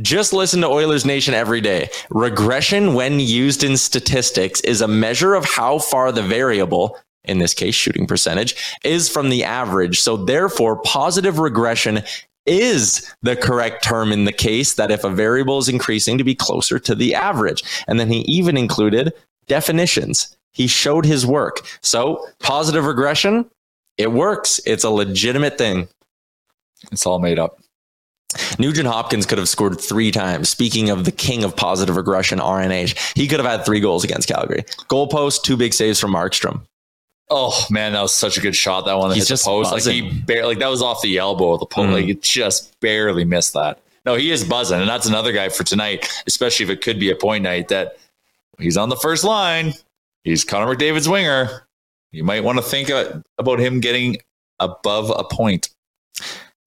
Just 0.00 0.32
listen 0.32 0.60
to 0.62 0.68
Oilers 0.68 1.04
Nation 1.04 1.34
every 1.34 1.60
day. 1.60 1.90
Regression, 2.10 2.94
when 2.94 3.20
used 3.20 3.62
in 3.62 3.76
statistics, 3.76 4.60
is 4.60 4.80
a 4.80 4.88
measure 4.88 5.34
of 5.34 5.44
how 5.44 5.78
far 5.78 6.10
the 6.12 6.22
variable, 6.22 6.96
in 7.24 7.38
this 7.38 7.54
case, 7.54 7.74
shooting 7.74 8.06
percentage, 8.06 8.56
is 8.84 9.08
from 9.08 9.28
the 9.28 9.44
average. 9.44 10.00
So 10.00 10.16
therefore, 10.16 10.76
positive 10.82 11.38
regression 11.38 12.02
is 12.50 13.14
the 13.22 13.36
correct 13.36 13.84
term 13.84 14.12
in 14.12 14.24
the 14.24 14.32
case 14.32 14.74
that 14.74 14.90
if 14.90 15.04
a 15.04 15.10
variable 15.10 15.58
is 15.58 15.68
increasing 15.68 16.18
to 16.18 16.24
be 16.24 16.34
closer 16.34 16.78
to 16.80 16.94
the 16.94 17.14
average. 17.14 17.62
And 17.86 17.98
then 17.98 18.08
he 18.08 18.20
even 18.28 18.56
included 18.56 19.12
definitions. 19.46 20.36
He 20.52 20.66
showed 20.66 21.06
his 21.06 21.24
work. 21.24 21.60
So 21.80 22.26
positive 22.40 22.84
regression, 22.84 23.48
it 23.96 24.12
works. 24.12 24.60
It's 24.66 24.84
a 24.84 24.90
legitimate 24.90 25.56
thing. 25.56 25.88
It's 26.90 27.06
all 27.06 27.20
made 27.20 27.38
up. 27.38 27.60
Nugent 28.58 28.86
Hopkins 28.86 29.26
could 29.26 29.38
have 29.38 29.48
scored 29.48 29.80
three 29.80 30.10
times. 30.10 30.48
Speaking 30.48 30.90
of 30.90 31.04
the 31.04 31.12
king 31.12 31.44
of 31.44 31.56
positive 31.56 31.96
regression, 31.96 32.38
RNH, 32.38 33.16
he 33.16 33.26
could 33.26 33.40
have 33.40 33.48
had 33.48 33.64
three 33.64 33.80
goals 33.80 34.04
against 34.04 34.28
Calgary. 34.28 34.62
Goalpost, 34.88 35.42
two 35.42 35.56
big 35.56 35.74
saves 35.74 35.98
from 35.98 36.12
Markstrom. 36.12 36.62
Oh 37.30 37.66
man, 37.70 37.92
that 37.92 38.02
was 38.02 38.12
such 38.12 38.36
a 38.36 38.40
good 38.40 38.56
shot. 38.56 38.86
That 38.86 38.98
one 38.98 39.10
that 39.10 39.14
He's 39.14 39.28
just 39.28 39.44
the 39.44 39.50
post. 39.50 39.70
Buzzing. 39.70 40.04
Like 40.04 40.12
he 40.12 40.20
barely, 40.20 40.48
like 40.48 40.58
that 40.58 40.68
was 40.68 40.82
off 40.82 41.00
the 41.00 41.16
elbow 41.18 41.52
of 41.52 41.60
the 41.60 41.66
post. 41.66 41.90
Mm. 41.90 41.92
Like 41.92 42.08
it 42.08 42.22
just 42.22 42.78
barely 42.80 43.24
missed 43.24 43.54
that. 43.54 43.80
No, 44.04 44.16
he 44.16 44.30
is 44.30 44.44
buzzing, 44.44 44.80
and 44.80 44.88
that's 44.88 45.06
another 45.06 45.32
guy 45.32 45.48
for 45.48 45.62
tonight. 45.62 46.08
Especially 46.26 46.64
if 46.64 46.70
it 46.70 46.82
could 46.82 46.98
be 46.98 47.10
a 47.10 47.14
point 47.14 47.44
night. 47.44 47.68
That 47.68 47.96
he's 48.58 48.76
on 48.76 48.88
the 48.88 48.96
first 48.96 49.22
line. 49.22 49.74
He's 50.24 50.44
Connor 50.44 50.74
McDavid's 50.74 51.08
winger. 51.08 51.66
You 52.12 52.24
might 52.24 52.42
want 52.42 52.58
to 52.58 52.62
think 52.62 52.90
about 53.38 53.60
him 53.60 53.80
getting 53.80 54.18
above 54.58 55.10
a 55.16 55.22
point. 55.24 55.70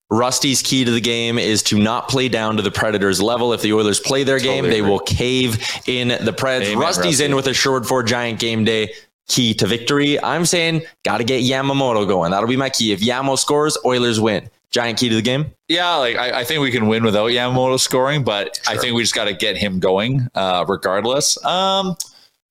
Rusty's 0.09 0.61
key 0.61 0.85
to 0.85 0.91
the 0.91 1.01
game 1.01 1.39
is 1.39 1.63
to 1.63 1.79
not 1.79 2.07
play 2.07 2.29
down 2.29 2.55
to 2.57 2.61
the 2.61 2.71
Predators' 2.71 3.21
level. 3.21 3.51
If 3.51 3.61
the 3.61 3.73
Oilers 3.73 3.99
play 3.99 4.23
their 4.23 4.37
totally 4.37 4.55
game, 4.55 4.65
agree. 4.65 4.75
they 4.75 4.81
will 4.81 4.99
cave 4.99 5.55
in 5.87 6.09
the 6.09 6.31
Preds. 6.31 6.61
Amen, 6.61 6.77
Rusty's 6.77 7.05
Rusty. 7.05 7.25
in 7.25 7.35
with 7.35 7.47
a 7.47 7.53
Sherwood 7.53 7.87
Ford 7.87 8.07
giant 8.07 8.39
game 8.39 8.63
day 8.63 8.93
key 9.27 9.53
to 9.55 9.67
victory. 9.67 10.21
I'm 10.21 10.45
saying 10.45 10.83
got 11.03 11.17
to 11.17 11.23
get 11.23 11.43
Yamamoto 11.43 12.07
going. 12.07 12.31
That'll 12.31 12.49
be 12.49 12.57
my 12.57 12.69
key. 12.69 12.91
If 12.91 13.01
Yamo 13.01 13.37
scores, 13.37 13.77
Oilers 13.85 14.19
win. 14.19 14.49
Giant 14.71 14.97
key 14.97 15.09
to 15.09 15.15
the 15.15 15.21
game. 15.21 15.53
Yeah, 15.67 15.95
like 15.97 16.15
I, 16.15 16.39
I 16.39 16.43
think 16.43 16.61
we 16.61 16.71
can 16.71 16.87
win 16.87 17.03
without 17.03 17.29
Yamamoto 17.29 17.79
scoring, 17.79 18.23
but 18.23 18.59
sure. 18.63 18.75
I 18.75 18.77
think 18.79 18.95
we 18.95 19.03
just 19.03 19.13
got 19.13 19.25
to 19.25 19.33
get 19.33 19.55
him 19.55 19.79
going, 19.79 20.27
uh, 20.33 20.65
regardless. 20.67 21.43
Um, 21.45 21.95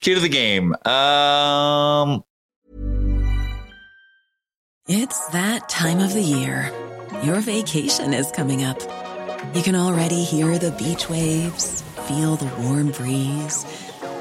key 0.01 0.15
to 0.15 0.21
the 0.21 0.29
game. 0.29 0.75
Um, 0.87 2.23
it's 4.87 5.27
that 5.29 5.69
time 5.69 5.99
of 5.99 6.13
the 6.13 6.23
year. 6.23 6.73
Your 7.25 7.41
vacation 7.41 8.15
is 8.15 8.31
coming 8.31 8.63
up. 8.63 8.81
You 9.55 9.63
can 9.63 9.75
already 9.75 10.23
hear 10.23 10.59
the 10.59 10.71
beach 10.73 11.11
waves, 11.11 11.83
feel 12.07 12.37
the 12.37 12.47
warm 12.63 12.91
breeze, 12.93 13.65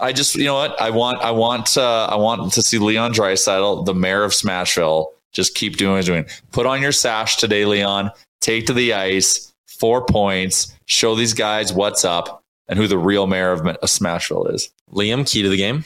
I 0.00 0.12
just, 0.12 0.34
you 0.34 0.44
know 0.44 0.54
what? 0.54 0.80
I 0.80 0.90
want, 0.90 1.20
I 1.20 1.30
want, 1.30 1.76
uh, 1.76 2.06
I 2.10 2.16
want 2.16 2.52
to 2.52 2.62
see 2.62 2.78
Leon 2.78 3.12
Draisaitl, 3.12 3.84
the 3.84 3.94
mayor 3.94 4.24
of 4.24 4.32
Smashville, 4.32 5.08
just 5.32 5.54
keep 5.54 5.76
doing 5.76 5.92
what 5.92 5.98
he's 5.98 6.06
doing. 6.06 6.26
Put 6.52 6.66
on 6.66 6.80
your 6.80 6.92
sash 6.92 7.36
today, 7.36 7.64
Leon. 7.64 8.10
Take 8.40 8.66
to 8.66 8.72
the 8.72 8.94
ice, 8.94 9.52
four 9.66 10.04
points. 10.04 10.74
Show 10.86 11.14
these 11.14 11.34
guys 11.34 11.72
what's 11.72 12.04
up 12.04 12.42
and 12.68 12.78
who 12.78 12.86
the 12.86 12.98
real 12.98 13.26
mayor 13.26 13.52
of, 13.52 13.66
of 13.66 13.88
Smashville 13.88 14.52
is. 14.52 14.70
Liam, 14.92 15.30
key 15.30 15.42
to 15.42 15.48
the 15.48 15.56
game. 15.56 15.84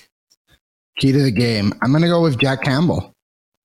Key 0.98 1.12
to 1.12 1.22
the 1.22 1.31
game. 1.31 1.72
I'm 1.83 1.90
going 1.90 2.03
to 2.03 2.09
go 2.09 2.22
with 2.22 2.38
Jack 2.38 2.62
Campbell. 2.62 3.12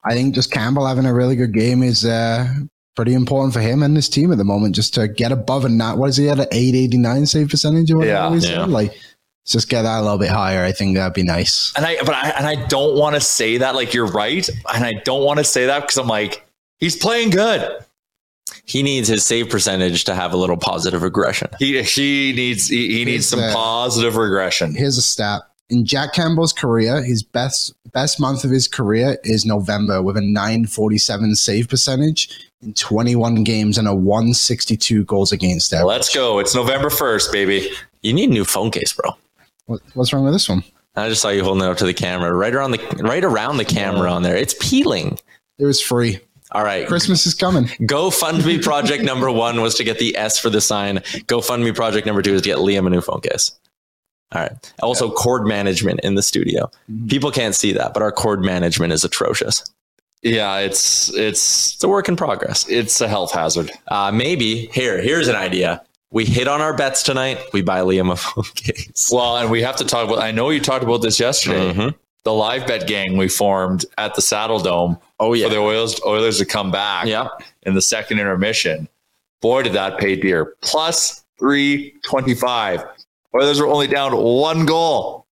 I 0.06 0.14
think 0.14 0.34
just 0.34 0.52
Campbell 0.52 0.86
having 0.86 1.06
a 1.06 1.14
really 1.14 1.36
good 1.36 1.54
game 1.54 1.84
is 1.84 2.06
uh, 2.06 2.48
pretty 2.96 3.14
important 3.14 3.54
for 3.54 3.60
him 3.60 3.84
and 3.84 3.96
his 3.96 4.08
team 4.08 4.32
at 4.32 4.38
the 4.38 4.46
moment. 4.46 4.76
Just 4.76 4.94
to 4.94 5.08
get 5.08 5.32
above 5.32 5.66
a 5.66 5.70
not 5.70 5.98
what 5.98 6.10
is 6.10 6.18
he 6.18 6.30
at 6.30 6.40
an 6.40 6.48
889 6.52 7.26
save 7.26 7.50
percentage 7.50 7.92
or 7.92 7.98
whatever? 7.98 8.36
Yeah, 8.36 8.40
he 8.40 8.48
yeah. 8.48 8.66
Like 8.66 8.98
just 9.48 9.70
get 9.70 9.84
that 9.84 10.00
a 10.00 10.02
little 10.02 10.18
bit 10.18 10.30
higher. 10.30 10.64
I 10.64 10.72
think 10.72 10.96
that'd 10.96 11.14
be 11.14 11.24
nice. 11.24 11.74
And 11.76 11.86
I, 11.86 11.98
but 12.04 12.14
I, 12.14 12.30
and 12.30 12.46
I 12.46 12.68
don't 12.68 12.98
want 12.98 13.16
to 13.16 13.22
say 13.22 13.58
that 13.58 13.76
like 13.76 13.94
you're 13.94 14.08
right, 14.08 14.48
and 14.74 14.84
I 14.84 14.94
don't 14.94 15.24
want 15.24 15.40
to 15.40 15.44
say 15.44 15.68
that 15.68 15.82
because 15.82 15.98
I'm 15.98 16.08
like 16.08 16.46
he's 16.80 16.96
playing 16.96 17.32
good. 17.32 17.84
He 18.66 18.84
needs 18.84 19.08
his 19.08 19.26
save 19.26 19.50
percentage 19.50 20.04
to 20.06 20.16
have 20.16 20.34
a 20.34 20.38
little 20.38 20.58
positive 20.58 21.02
regression. 21.02 21.50
He 21.60 21.82
he 21.84 22.34
needs 22.36 22.68
he, 22.68 22.98
he 22.98 23.06
needs 23.06 23.28
some 23.28 23.40
He's, 23.40 23.52
uh, 23.52 23.56
positive 23.56 24.18
regression. 24.18 24.76
Here's 24.76 24.98
a 24.98 25.02
stat. 25.02 25.44
In 25.70 25.86
Jack 25.86 26.14
Campbell's 26.14 26.54
career, 26.54 27.02
his 27.02 27.24
best 27.24 27.74
best 27.94 28.20
month 28.20 28.44
of 28.44 28.52
his 28.52 28.68
career 28.68 29.18
is 29.24 29.46
November 29.46 30.02
with 30.02 30.18
a 30.18 30.22
947 30.22 31.36
save 31.36 31.70
percentage 31.70 32.50
in 32.62 32.74
21 32.74 33.44
games 33.44 33.78
and 33.78 33.88
a 33.88 33.96
162 33.96 35.06
goals 35.06 35.32
against 35.32 35.74
average. 35.74 35.88
Let's 35.88 36.14
go. 36.14 36.40
It's 36.40 36.56
November 36.56 36.90
first, 36.90 37.32
baby. 37.32 37.70
You 38.02 38.14
need 38.14 38.30
a 38.30 38.34
new 38.34 38.46
phone 38.46 38.72
case, 38.72 38.94
bro. 38.94 39.16
What, 39.68 39.82
what's 39.94 40.12
wrong 40.12 40.24
with 40.24 40.34
this 40.34 40.50
one? 40.50 40.64
I 40.96 41.10
just 41.10 41.22
saw 41.22 41.30
you 41.30 41.44
holding 41.44 41.64
it 41.64 41.70
up 41.70 41.78
to 41.78 41.86
the 41.86 41.94
camera, 41.94 42.34
right 42.34 42.54
around 42.54 42.72
the 42.72 42.80
right 43.04 43.24
around 43.24 43.58
the 43.58 43.66
camera 43.66 44.12
on 44.12 44.24
there. 44.24 44.36
It's 44.36 44.56
peeling. 44.60 45.20
It 45.60 45.66
was 45.66 45.80
free. 45.80 46.20
All 46.54 46.64
right. 46.64 46.88
Christmas 46.88 47.26
is 47.28 47.34
coming. 47.36 47.66
GoFundMe 47.66 48.64
project 48.64 49.04
number 49.04 49.30
one 49.30 49.62
was 49.62 49.76
to 49.76 49.84
get 49.84 50.00
the 50.00 50.18
S 50.18 50.40
for 50.40 50.50
the 50.50 50.62
sign. 50.62 50.98
GoFundMe 51.28 51.76
project 51.76 52.08
number 52.08 52.22
two 52.22 52.34
is 52.34 52.42
to 52.42 52.50
get 52.50 52.58
Liam 52.58 52.88
a 52.88 52.90
new 52.90 53.02
phone 53.02 53.22
case. 53.22 53.52
All 54.34 54.42
right. 54.42 54.74
Also, 54.82 55.12
cord 55.12 55.46
management 55.46 56.00
in 56.02 56.16
the 56.16 56.22
studio. 56.22 56.70
People 57.08 57.32
can't 57.32 57.54
see 57.56 57.74
that, 57.74 57.94
but 57.94 58.02
our 58.02 58.12
cord 58.12 58.42
management 58.42 58.92
is 58.94 59.04
atrocious. 59.04 59.64
Yeah, 60.24 60.58
it's 60.58 61.10
it's 61.16 61.74
It's 61.76 61.84
a 61.84 61.88
work 61.88 62.10
in 62.10 62.16
progress. 62.16 62.68
it's 62.68 63.00
a 63.02 63.08
health 63.08 63.32
hazard. 63.34 63.72
Uh, 63.88 64.12
maybe 64.12 64.68
here, 64.68 65.02
here's 65.02 65.28
an 65.28 65.36
idea. 65.36 65.82
We 66.12 66.24
hit 66.26 66.48
on 66.48 66.62
our 66.62 66.76
bets 66.76 67.04
tonight. 67.04 67.40
We 67.54 67.62
buy 67.62 67.82
Liam 67.82 68.12
a 68.12 68.16
phone 68.16 68.44
case. 68.56 69.10
Well, 69.14 69.38
and 69.38 69.52
we 69.52 69.62
have 69.62 69.76
to 69.78 69.86
talk 69.86 70.08
about. 70.08 70.20
I 70.20 70.32
know 70.32 70.50
you 70.50 70.60
talked 70.62 70.84
about 70.84 71.02
this 71.02 71.20
yesterday. 71.20 71.74
Mhm. 71.74 71.96
The 72.24 72.34
live 72.34 72.68
bet 72.68 72.88
gang 72.88 73.16
we 73.18 73.30
formed 73.30 73.86
at 73.98 74.16
the 74.16 74.22
Saddle 74.22 74.60
Dome 74.60 74.98
Oh 75.20 75.34
yeah, 75.34 75.48
for 75.48 75.54
the 75.54 75.60
Oilers 75.60 76.00
Oilers 76.06 76.38
to 76.40 76.46
come 76.46 76.72
back. 76.72 77.06
yeah. 77.08 77.28
in 77.64 77.74
the 77.74 77.82
second 77.82 78.20
intermission. 78.20 78.88
Boy, 79.42 79.64
did 79.64 79.74
that 79.74 79.98
pay 79.98 80.16
dear. 80.16 80.56
Plus 80.62 81.24
325. 81.40 82.84
Oilers 83.36 83.60
were 83.60 83.68
only 83.68 83.88
down 83.88 84.16
one 84.16 84.66
goal. 84.66 85.26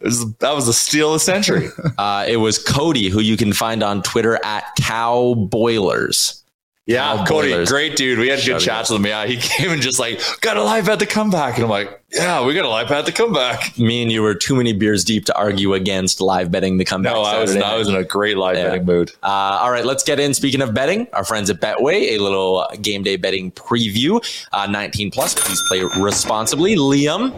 Was, 0.00 0.30
that 0.36 0.54
was 0.54 0.66
the 0.66 0.72
steal 0.72 1.08
of 1.08 1.14
the 1.14 1.20
century. 1.20 1.68
Uh, 1.98 2.24
it 2.28 2.36
was 2.36 2.58
Cody, 2.58 3.08
who 3.08 3.20
you 3.20 3.36
can 3.36 3.52
find 3.52 3.82
on 3.82 4.02
Twitter 4.02 4.38
at 4.44 4.64
Cow 4.80 5.34
Boilers. 5.34 6.43
Yeah, 6.86 7.16
Cow 7.16 7.24
Cody, 7.24 7.50
Boilers. 7.50 7.70
great 7.70 7.96
dude. 7.96 8.18
We 8.18 8.28
had 8.28 8.36
good 8.40 8.44
Shout 8.44 8.60
chats 8.60 8.90
with 8.90 9.00
him. 9.00 9.06
Yeah, 9.06 9.24
he 9.26 9.36
came 9.40 9.70
and 9.70 9.80
just 9.80 9.98
like, 9.98 10.20
got 10.42 10.56
a 10.58 10.62
live 10.62 10.88
at 10.90 10.98
the 10.98 11.06
comeback. 11.06 11.54
And 11.54 11.64
I'm 11.64 11.70
like, 11.70 12.02
yeah, 12.12 12.44
we 12.44 12.52
got 12.54 12.64
a 12.64 12.68
live 12.68 12.88
bet 12.88 13.06
the 13.06 13.12
comeback. 13.12 13.78
Me 13.78 14.02
and 14.02 14.12
you 14.12 14.20
were 14.22 14.34
too 14.34 14.54
many 14.54 14.72
beers 14.74 15.02
deep 15.02 15.24
to 15.26 15.34
argue 15.36 15.72
against 15.74 16.20
live 16.20 16.50
betting 16.50 16.76
the 16.76 16.84
comeback. 16.84 17.14
No, 17.14 17.22
I 17.22 17.40
was, 17.40 17.52
Saturday 17.52 17.66
I 17.66 17.76
was 17.78 17.88
in 17.88 17.94
a 17.96 18.04
great 18.04 18.36
live 18.36 18.56
Yeah. 18.56 18.64
betting 18.68 18.84
mood. 18.84 19.10
Uh, 19.22 19.26
all 19.62 19.70
right, 19.70 19.84
let's 19.86 20.04
get 20.04 20.20
in. 20.20 20.34
Speaking 20.34 20.60
of 20.60 20.74
betting, 20.74 21.08
our 21.14 21.24
friends 21.24 21.48
at 21.48 21.60
Betway, 21.60 22.10
a 22.12 22.18
little 22.18 22.60
uh, 22.70 22.76
game 22.76 23.02
day 23.02 23.16
betting 23.16 23.50
preview. 23.52 24.20
Uh, 24.52 24.66
19 24.66 25.10
plus, 25.10 25.34
please 25.34 25.62
play 25.68 25.82
responsibly. 26.02 26.76
Liam, 26.76 27.32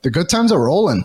The 0.00 0.10
good 0.10 0.28
times 0.30 0.50
are 0.50 0.60
rolling 0.60 1.04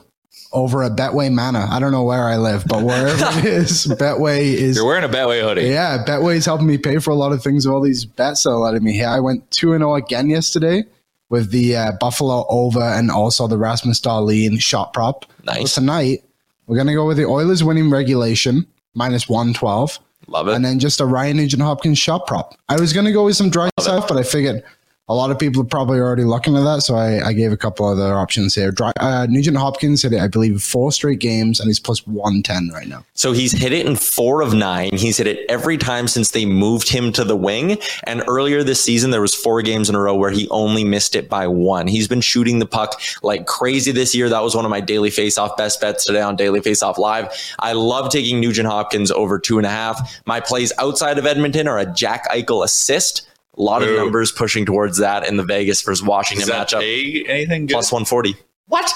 over 0.54 0.84
at 0.84 0.94
Betway 0.96 1.32
Manor. 1.32 1.68
I 1.70 1.80
don't 1.80 1.92
know 1.92 2.04
where 2.04 2.24
I 2.26 2.38
live, 2.38 2.64
but 2.66 2.84
wherever 2.84 3.40
it 3.40 3.46
is, 3.46 3.86
Betway 3.88 4.42
is. 4.42 4.76
You're 4.78 4.86
wearing 4.86 5.04
a 5.04 5.10
Betway 5.10 5.42
hoodie. 5.42 5.64
Yeah, 5.68 6.04
Betway 6.06 6.36
is 6.36 6.46
helping 6.46 6.68
me 6.68 6.78
pay 6.78 7.00
for 7.00 7.12
a 7.12 7.16
lot 7.16 7.32
of 7.32 7.44
things. 7.44 7.66
All 7.66 7.82
these 7.82 8.06
bets 8.06 8.44
they're 8.44 8.54
letting 8.54 8.84
me 8.84 8.94
hit. 8.94 9.06
I 9.06 9.20
went 9.20 9.50
two 9.52 9.74
and 9.74 9.82
zero 9.82 9.96
again 9.96 10.30
yesterday 10.30 10.84
with 11.30 11.52
the 11.52 11.76
uh, 11.76 11.92
Buffalo 12.00 12.46
over 12.50 12.80
and 12.82 13.12
also 13.12 13.48
the 13.48 13.58
Rasmus 13.58 14.00
Dahlin 14.02 14.62
shot 14.62 14.94
prop. 14.94 15.26
Nice. 15.44 15.74
So 15.74 15.82
tonight 15.82 16.24
we're 16.68 16.78
gonna 16.78 16.94
go 16.94 17.06
with 17.06 17.18
the 17.18 17.26
Oilers 17.26 17.64
winning 17.64 17.90
regulation 17.90 18.66
minus 18.94 19.28
one 19.30 19.54
twelve, 19.54 20.00
love 20.28 20.48
it. 20.48 20.54
and 20.56 20.64
then 20.64 20.80
just 20.80 21.00
a 21.02 21.06
Ryan 21.06 21.38
Nugent 21.38 21.62
Hopkins 21.62 21.98
shot 22.00 22.26
prop. 22.28 22.56
I 22.70 22.80
was 22.80 22.94
gonna 22.94 23.12
go 23.12 23.26
with 23.26 23.36
some 23.36 23.50
dry 23.50 23.70
stuff, 23.80 24.08
but 24.08 24.18
I 24.18 24.24
figured. 24.24 24.64
A 25.10 25.16
lot 25.16 25.32
of 25.32 25.40
people 25.40 25.62
are 25.62 25.66
probably 25.66 26.00
already 26.00 26.26
looking 26.26 26.58
at 26.58 26.66
that, 26.66 26.82
so 26.82 26.96
I, 26.96 27.28
I 27.28 27.32
gave 27.32 27.54
a 27.54 27.58
couple 27.58 27.88
other 27.88 28.14
options 28.14 28.54
here. 28.54 28.74
Dry, 28.74 28.92
uh, 29.00 29.26
Nugent 29.30 29.56
Hopkins 29.56 30.02
hit 30.02 30.12
it, 30.12 30.20
I 30.20 30.28
believe, 30.28 30.62
four 30.62 30.92
straight 30.92 31.20
games, 31.20 31.62
and 31.62 31.68
he's 31.70 31.80
plus 31.80 32.06
one 32.06 32.44
ten 32.44 32.72
right 32.74 32.90
now. 32.90 33.06
So 33.14 33.32
he's 33.32 33.54
hit 33.54 33.72
it 33.72 33.86
in 33.86 33.96
four 33.96 34.42
of 34.42 34.54
nine. 34.54 34.90
He's 34.92 35.16
hit 35.16 35.28
it 35.28 35.46
every 35.48 35.78
time 35.78 36.10
since 36.10 36.32
they 36.32 36.46
moved 36.46 36.90
him 36.90 37.14
to 37.14 37.24
the 37.24 37.38
wing. 37.38 37.78
And 38.04 38.22
earlier 38.28 38.64
this 38.64 38.84
season, 38.84 39.12
there 39.12 39.22
was 39.22 39.34
four 39.34 39.62
games 39.62 39.88
in 39.88 39.96
a 39.96 40.02
row 40.02 40.14
where 40.14 40.30
he 40.30 40.50
only 40.50 40.84
missed 40.84 41.16
it 41.16 41.30
by 41.30 41.48
one. 41.48 41.88
He's 41.88 42.10
been 42.10 42.20
shooting 42.20 42.60
the 42.60 42.66
puck 42.66 43.00
like 43.24 43.48
crazy 43.48 43.94
this 43.94 44.14
year. 44.14 44.28
That 44.28 44.44
was 44.44 44.58
one 44.58 44.66
of 44.66 44.72
my 44.72 44.82
daily 44.82 45.10
face-off 45.10 45.56
best 45.56 45.80
bets 45.80 46.04
today 46.04 46.22
on 46.22 46.36
Daily 46.36 46.60
Face-Off 46.60 46.98
Live. 46.98 47.34
I 47.60 47.72
love 47.72 48.10
taking 48.10 48.42
Nugent 48.42 48.68
Hopkins 48.68 49.10
over 49.12 49.40
two 49.40 49.58
and 49.58 49.66
a 49.66 49.70
half. 49.70 50.22
My 50.26 50.42
plays 50.42 50.74
outside 50.80 51.18
of 51.18 51.26
Edmonton 51.26 51.70
are 51.70 51.80
a 51.80 51.86
Jack 51.86 52.30
Eichel 52.30 52.66
assist. 52.66 53.26
A 53.58 53.62
lot 53.62 53.82
of 53.84 53.90
numbers 53.96 54.32
pushing 54.32 54.66
towards 54.66 54.98
that 55.00 55.28
in 55.28 55.38
the 55.38 55.44
Vegas 55.44 55.82
versus 55.82 56.06
Washington 56.06 56.48
Does 56.48 56.56
that 56.56 56.68
matchup 56.70 56.80
pay 56.82 57.24
anything 57.28 57.66
good? 57.66 57.74
plus 57.74 57.92
140. 57.92 58.36
What? 58.68 58.92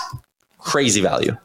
Crazy 0.60 1.02
value. 1.02 1.36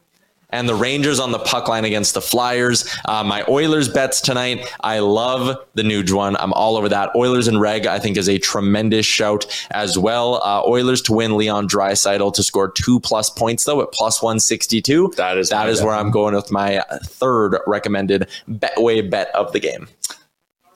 And 0.50 0.68
the 0.68 0.74
Rangers 0.76 1.18
on 1.18 1.32
the 1.32 1.40
puck 1.40 1.66
line 1.66 1.84
against 1.84 2.14
the 2.14 2.20
Flyers. 2.20 2.88
Uh, 3.04 3.24
my 3.24 3.44
Oilers 3.48 3.88
bets 3.88 4.20
tonight. 4.20 4.64
I 4.80 5.00
love 5.00 5.58
the 5.74 5.82
Nuge 5.82 6.12
one. 6.12 6.36
I'm 6.36 6.52
all 6.52 6.76
over 6.76 6.88
that. 6.88 7.10
Oilers 7.16 7.48
and 7.48 7.60
Reg, 7.60 7.86
I 7.86 7.98
think, 7.98 8.16
is 8.16 8.28
a 8.28 8.38
tremendous 8.38 9.04
shout 9.04 9.44
as 9.72 9.98
well. 9.98 10.36
Uh, 10.44 10.62
Oilers 10.64 11.02
to 11.02 11.12
win 11.12 11.36
Leon 11.36 11.68
Draisaitl 11.68 12.32
to 12.34 12.42
score 12.44 12.70
two 12.70 13.00
plus 13.00 13.28
points, 13.28 13.64
though, 13.64 13.82
at 13.82 13.90
plus 13.92 14.22
162. 14.22 15.14
That 15.16 15.36
is 15.36 15.48
that 15.48 15.64
my 15.64 15.68
is 15.70 15.78
bet. 15.80 15.86
where 15.86 15.96
I'm 15.96 16.12
going 16.12 16.34
with 16.34 16.52
my 16.52 16.80
third 17.04 17.58
recommended 17.66 18.28
Betway 18.48 19.10
bet 19.10 19.34
of 19.34 19.52
the 19.52 19.58
game. 19.60 19.88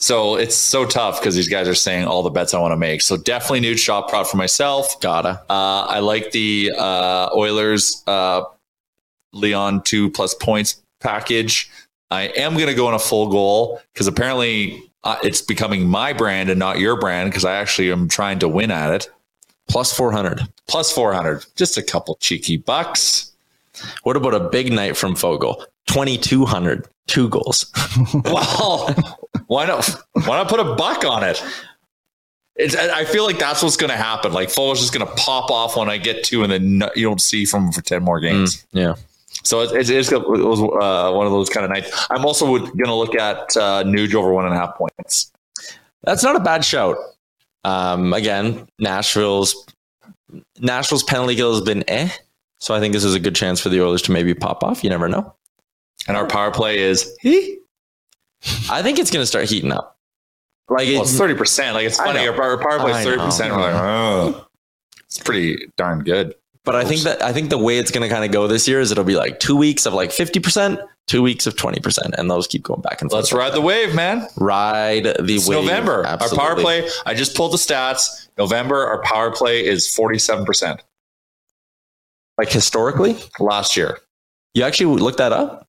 So 0.00 0.36
it's 0.36 0.56
so 0.56 0.86
tough 0.86 1.20
because 1.20 1.36
these 1.36 1.48
guys 1.48 1.68
are 1.68 1.74
saying 1.74 2.06
all 2.06 2.22
the 2.22 2.30
bets 2.30 2.54
I 2.54 2.58
want 2.58 2.72
to 2.72 2.76
make. 2.76 3.02
So 3.02 3.18
definitely 3.18 3.60
Nuge 3.60 3.78
shot 3.78 4.08
prop 4.08 4.26
for 4.26 4.38
myself. 4.38 4.98
Gotta. 5.00 5.42
Uh, 5.50 5.82
I 5.86 5.98
like 5.98 6.32
the 6.32 6.72
uh, 6.76 7.28
Oilers 7.34 8.02
uh, 8.06 8.44
Leon 9.32 9.82
two 9.82 10.10
plus 10.10 10.34
points 10.34 10.82
package. 11.00 11.70
I 12.10 12.22
am 12.28 12.54
going 12.54 12.66
to 12.66 12.74
go 12.74 12.86
on 12.86 12.94
a 12.94 12.98
Foegoal 12.98 13.80
because 13.92 14.06
apparently 14.06 14.82
uh, 15.04 15.18
it's 15.22 15.42
becoming 15.42 15.86
my 15.86 16.12
brand 16.12 16.50
and 16.50 16.58
not 16.58 16.78
your 16.78 16.98
brand 16.98 17.30
because 17.30 17.44
I 17.44 17.56
actually 17.56 17.92
am 17.92 18.08
trying 18.08 18.38
to 18.40 18.48
win 18.48 18.70
at 18.70 18.92
it. 18.92 19.10
Plus 19.68 19.96
400. 19.96 20.40
Plus 20.66 20.90
400, 20.90 21.46
just 21.54 21.76
a 21.76 21.82
couple 21.82 22.16
cheeky 22.16 22.56
bucks. 22.56 23.32
What 24.02 24.16
about 24.16 24.34
a 24.34 24.40
big 24.40 24.72
night 24.72 24.96
from 24.96 25.14
Foegele? 25.14 25.64
2,200. 25.92 26.88
Two 27.06 27.28
goals. 27.28 27.72
well, 28.24 28.94
why 29.48 29.66
not? 29.66 29.88
Why 30.12 30.36
not 30.36 30.48
put 30.48 30.60
a 30.60 30.74
buck 30.76 31.04
on 31.04 31.24
it? 31.24 31.42
It's, 32.54 32.76
I 32.76 33.00
I 33.00 33.04
feel 33.04 33.24
like 33.24 33.38
that's 33.38 33.62
what's 33.62 33.76
going 33.76 33.90
to 33.90 33.96
happen. 33.96 34.32
Like 34.32 34.48
Foles 34.48 34.74
is 34.74 34.80
just 34.80 34.94
going 34.94 35.06
to 35.06 35.12
pop 35.14 35.50
off 35.50 35.76
when 35.76 35.90
I 35.90 35.96
get 35.98 36.22
two, 36.22 36.44
and 36.44 36.52
then 36.52 36.88
you 36.94 37.08
don't 37.08 37.20
see 37.20 37.44
from 37.44 37.66
him 37.66 37.72
for 37.72 37.82
ten 37.82 38.02
more 38.04 38.20
games. 38.20 38.64
yeah. 38.72 38.94
So 39.42 39.60
it, 39.62 39.72
it, 39.72 39.90
it's, 39.90 40.12
it 40.12 40.28
was 40.28 40.60
uh, 40.60 41.12
one 41.16 41.26
of 41.26 41.32
those 41.32 41.48
kind 41.48 41.64
of 41.64 41.70
nights. 41.70 42.06
I'm 42.10 42.24
also 42.26 42.58
going 42.58 42.84
to 42.84 42.94
look 42.94 43.14
at 43.14 43.38
uh, 43.56 43.82
Nuge 43.84 44.14
over 44.14 44.32
one 44.32 44.44
and 44.44 44.54
a 44.54 44.58
half 44.58 44.76
points. 44.76 45.32
That's 46.04 46.22
not 46.22 46.36
a 46.36 46.40
bad 46.40 46.64
shout. 46.64 46.96
Um, 47.64 48.12
again, 48.12 48.68
Nashville's 48.78 49.66
Nashville's 50.60 51.02
penalty 51.02 51.36
kill 51.36 51.54
has 51.54 51.62
been 51.62 51.84
eh. 51.88 52.10
So 52.58 52.74
I 52.74 52.80
think 52.80 52.92
this 52.92 53.04
is 53.04 53.14
a 53.14 53.20
good 53.20 53.34
chance 53.34 53.60
for 53.60 53.70
the 53.70 53.82
Oilers 53.82 54.02
to 54.02 54.12
maybe 54.12 54.34
pop 54.34 54.62
off. 54.62 54.84
You 54.84 54.90
never 54.90 55.08
know. 55.08 55.34
And 56.08 56.16
our 56.16 56.26
power 56.26 56.50
play 56.50 56.78
is 56.78 57.16
I 58.70 58.82
think 58.82 58.98
it's 58.98 59.10
going 59.10 59.22
to 59.22 59.26
start 59.26 59.48
heating 59.48 59.72
up. 59.72 59.98
Like 60.68 60.88
well, 60.88 61.02
it's 61.02 61.16
thirty 61.16 61.34
percent. 61.34 61.74
Like 61.74 61.86
it's 61.86 61.96
funny. 61.96 62.26
Our, 62.26 62.32
power 62.32 62.56
play 62.78 62.92
is 62.92 63.04
thirty 63.04 63.20
percent. 63.20 63.52
We're 63.52 63.60
like, 63.60 63.74
oh, 63.74 64.46
it's 65.00 65.18
pretty 65.18 65.66
darn 65.76 66.04
good. 66.04 66.34
but 66.64 66.76
I 66.76 66.84
think 66.84 67.02
that 67.02 67.22
I 67.22 67.32
think 67.32 67.50
the 67.50 67.58
way 67.58 67.78
it's 67.78 67.90
going 67.90 68.08
to 68.08 68.12
kind 68.14 68.24
of 68.24 68.30
go 68.30 68.46
this 68.46 68.68
year 68.68 68.80
is 68.80 68.92
it'll 68.92 69.02
be 69.04 69.16
like 69.16 69.40
two 69.40 69.56
weeks 69.56 69.84
of 69.84 69.94
like 69.94 70.12
fifty 70.12 70.38
percent, 70.38 70.78
two 71.08 71.22
weeks 71.22 71.48
of 71.48 71.56
twenty 71.56 71.80
percent, 71.80 72.14
and 72.16 72.30
those 72.30 72.46
keep 72.46 72.62
going 72.62 72.80
back 72.82 73.02
and 73.02 73.10
forth. 73.10 73.22
Let's 73.24 73.32
ride 73.32 73.52
the 73.52 73.60
wave, 73.60 73.96
man. 73.96 74.28
ride 74.36 75.04
the 75.04 75.24
It's 75.34 75.48
wave. 75.48 75.64
November. 75.64 76.04
Absolutely. 76.06 76.38
Our 76.38 76.46
power 76.54 76.60
play. 76.62 76.88
I 77.04 77.14
just 77.14 77.36
pulled 77.36 77.52
the 77.52 77.56
stats. 77.58 78.28
November, 78.38 78.86
our 78.86 79.02
power 79.02 79.32
play 79.32 79.66
is 79.66 79.92
forty-seven 79.92 80.44
percent 80.44 80.80
like 82.38 82.48
historically. 82.50 83.16
last 83.40 83.76
year. 83.76 83.98
You 84.54 84.62
actually 84.62 85.00
looked 85.00 85.18
that 85.18 85.32
up? 85.32 85.66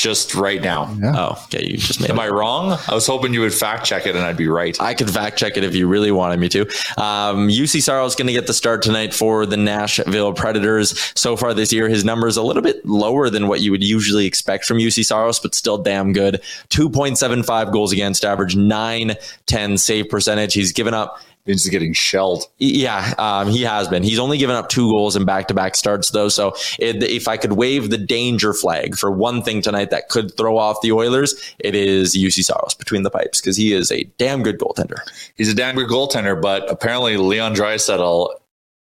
Just 0.00 0.34
right 0.34 0.62
now. 0.62 0.90
Yeah. 0.98 1.12
Oh, 1.14 1.44
okay. 1.44 1.62
You 1.62 1.76
just 1.76 2.00
made. 2.00 2.08
Am 2.08 2.18
it. 2.18 2.22
I 2.22 2.28
wrong? 2.28 2.78
I 2.88 2.94
was 2.94 3.06
hoping 3.06 3.34
you 3.34 3.42
would 3.42 3.52
fact 3.52 3.84
check 3.84 4.06
it 4.06 4.16
and 4.16 4.24
I'd 4.24 4.34
be 4.38 4.48
right. 4.48 4.80
I 4.80 4.94
could 4.94 5.10
fact 5.10 5.38
check 5.38 5.58
it 5.58 5.62
if 5.62 5.74
you 5.74 5.86
really 5.86 6.10
wanted 6.10 6.40
me 6.40 6.48
to. 6.48 6.62
Um, 6.96 7.50
Juuse 7.50 7.82
Saros 7.82 8.12
is 8.12 8.16
going 8.16 8.28
to 8.28 8.32
get 8.32 8.46
the 8.46 8.54
start 8.54 8.80
tonight 8.80 9.12
for 9.12 9.44
the 9.44 9.58
Nashville 9.58 10.32
Predators. 10.32 11.12
So 11.14 11.36
far 11.36 11.52
this 11.52 11.70
year, 11.70 11.86
his 11.86 12.02
number 12.02 12.28
is 12.28 12.38
a 12.38 12.42
little 12.42 12.62
bit 12.62 12.82
lower 12.86 13.28
than 13.28 13.46
what 13.46 13.60
you 13.60 13.72
would 13.72 13.84
usually 13.84 14.24
expect 14.24 14.64
from 14.64 14.78
Juuse 14.78 15.04
Saros, 15.04 15.38
but 15.38 15.54
still 15.54 15.76
damn 15.76 16.14
good. 16.14 16.40
2.75 16.70 17.70
goals 17.70 17.92
against 17.92 18.24
average, 18.24 18.56
9 18.56 19.16
10 19.44 19.76
save 19.76 20.08
percentage. 20.08 20.54
He's 20.54 20.72
given 20.72 20.94
up 20.94 21.20
Vince 21.46 21.64
is 21.64 21.70
getting 21.70 21.92
shelled. 21.92 22.44
Yeah, 22.58 23.14
um, 23.18 23.48
he 23.48 23.62
has 23.62 23.88
been. 23.88 24.02
He's 24.02 24.18
only 24.18 24.38
given 24.38 24.56
up 24.56 24.68
two 24.68 24.90
goals 24.90 25.16
in 25.16 25.24
back 25.24 25.48
to 25.48 25.54
back 25.54 25.74
starts, 25.74 26.10
though. 26.10 26.28
So 26.28 26.54
it, 26.78 27.02
if 27.02 27.28
I 27.28 27.36
could 27.36 27.54
wave 27.54 27.90
the 27.90 27.98
danger 27.98 28.52
flag 28.52 28.96
for 28.96 29.10
one 29.10 29.42
thing 29.42 29.62
tonight 29.62 29.90
that 29.90 30.10
could 30.10 30.36
throw 30.36 30.58
off 30.58 30.82
the 30.82 30.92
Oilers, 30.92 31.54
it 31.58 31.74
is 31.74 32.14
Juuse 32.14 32.44
Saros 32.44 32.74
between 32.74 33.02
the 33.02 33.10
pipes 33.10 33.40
because 33.40 33.56
he 33.56 33.72
is 33.72 33.90
a 33.90 34.04
damn 34.18 34.42
good 34.42 34.58
goaltender. 34.58 34.98
He's 35.36 35.50
a 35.50 35.54
damn 35.54 35.76
good 35.76 35.88
goaltender, 35.88 36.40
but 36.40 36.70
apparently 36.70 37.16
Leon 37.16 37.54
Draisaitl 37.54 38.34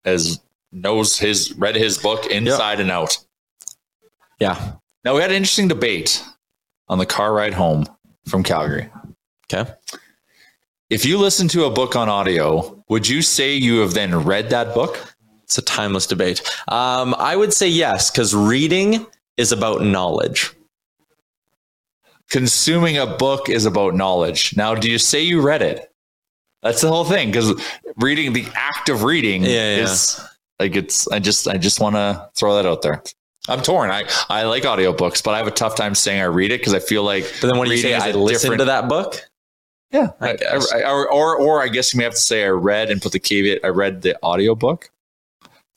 has 0.03 0.39
knows 0.71 1.17
his 1.17 1.53
read 1.53 1.75
his 1.75 1.97
book 1.97 2.25
inside 2.27 2.79
and 2.79 2.91
out. 2.91 3.17
Yeah. 4.39 4.73
Now 5.03 5.15
we 5.15 5.21
had 5.21 5.31
an 5.31 5.37
interesting 5.37 5.67
debate 5.67 6.23
on 6.87 6.97
the 6.97 7.05
car 7.05 7.33
ride 7.33 7.53
home 7.53 7.85
from 8.27 8.43
Calgary. 8.43 8.89
Okay. 9.51 9.71
If 10.89 11.05
you 11.05 11.17
listen 11.17 11.47
to 11.49 11.65
a 11.65 11.69
book 11.69 11.95
on 11.95 12.07
audio, 12.07 12.83
would 12.87 13.07
you 13.07 13.21
say 13.21 13.55
you 13.55 13.79
have 13.79 13.93
then 13.93 14.23
read 14.23 14.49
that 14.51 14.73
book? 14.73 15.13
It's 15.43 15.57
a 15.57 15.61
timeless 15.61 16.07
debate. 16.07 16.41
Um, 16.67 17.13
I 17.17 17.35
would 17.35 17.53
say 17.53 17.67
yes 17.67 18.09
because 18.11 18.33
reading 18.35 19.05
is 19.37 19.51
about 19.51 19.81
knowledge. 19.81 20.53
Consuming 22.29 22.97
a 22.97 23.05
book 23.05 23.47
is 23.49 23.65
about 23.65 23.95
knowledge. 23.95 24.55
Now, 24.57 24.75
do 24.75 24.89
you 24.89 24.97
say 24.97 25.21
you 25.21 25.41
read 25.41 25.61
it? 25.61 25.91
That's 26.63 26.81
the 26.81 26.89
whole 26.89 27.05
thing 27.05 27.31
because 27.31 27.53
reading, 27.97 28.33
the 28.33 28.45
act 28.55 28.89
of 28.89 29.03
reading, 29.03 29.43
Yeah, 29.43 29.49
yeah. 29.77 29.83
is 29.83 30.19
like 30.59 30.75
it's. 30.75 31.07
I 31.09 31.19
just, 31.19 31.47
I 31.47 31.57
just 31.57 31.79
want 31.79 31.95
to 31.95 32.29
throw 32.35 32.55
that 32.55 32.65
out 32.65 32.81
there. 32.81 33.01
I'm 33.47 33.61
torn. 33.61 33.91
I, 33.91 34.03
I 34.27 34.43
like 34.43 34.63
audiobooks, 34.63 35.23
but 35.23 35.33
I 35.33 35.37
have 35.37 35.47
a 35.47 35.51
tough 35.51 35.75
time 35.75 35.95
saying 35.95 36.19
I 36.19 36.25
read 36.25 36.51
it 36.51 36.59
because 36.59 36.73
I 36.73 36.79
feel 36.79 37.03
like. 37.03 37.31
But 37.39 37.47
then 37.47 37.57
when 37.57 37.69
you 37.69 37.77
say 37.77 37.93
I 37.93 38.11
listen 38.11 38.51
different- 38.51 38.59
to 38.59 38.65
that 38.65 38.89
book, 38.89 39.21
Yeah, 39.91 40.09
I 40.19 40.31
I, 40.31 40.35
guess. 40.35 40.73
I- 40.73 40.83
or, 40.83 41.09
or 41.09 41.37
or 41.37 41.61
I 41.63 41.67
guess 41.69 41.93
you 41.93 41.97
may 41.97 42.03
have 42.03 42.13
to 42.13 42.19
say 42.19 42.43
I 42.43 42.49
read 42.49 42.89
and 42.91 43.01
put 43.01 43.11
the 43.13 43.19
caveat. 43.19 43.61
I 43.63 43.67
read 43.69 44.01
the 44.01 44.21
audiobook. 44.23 44.89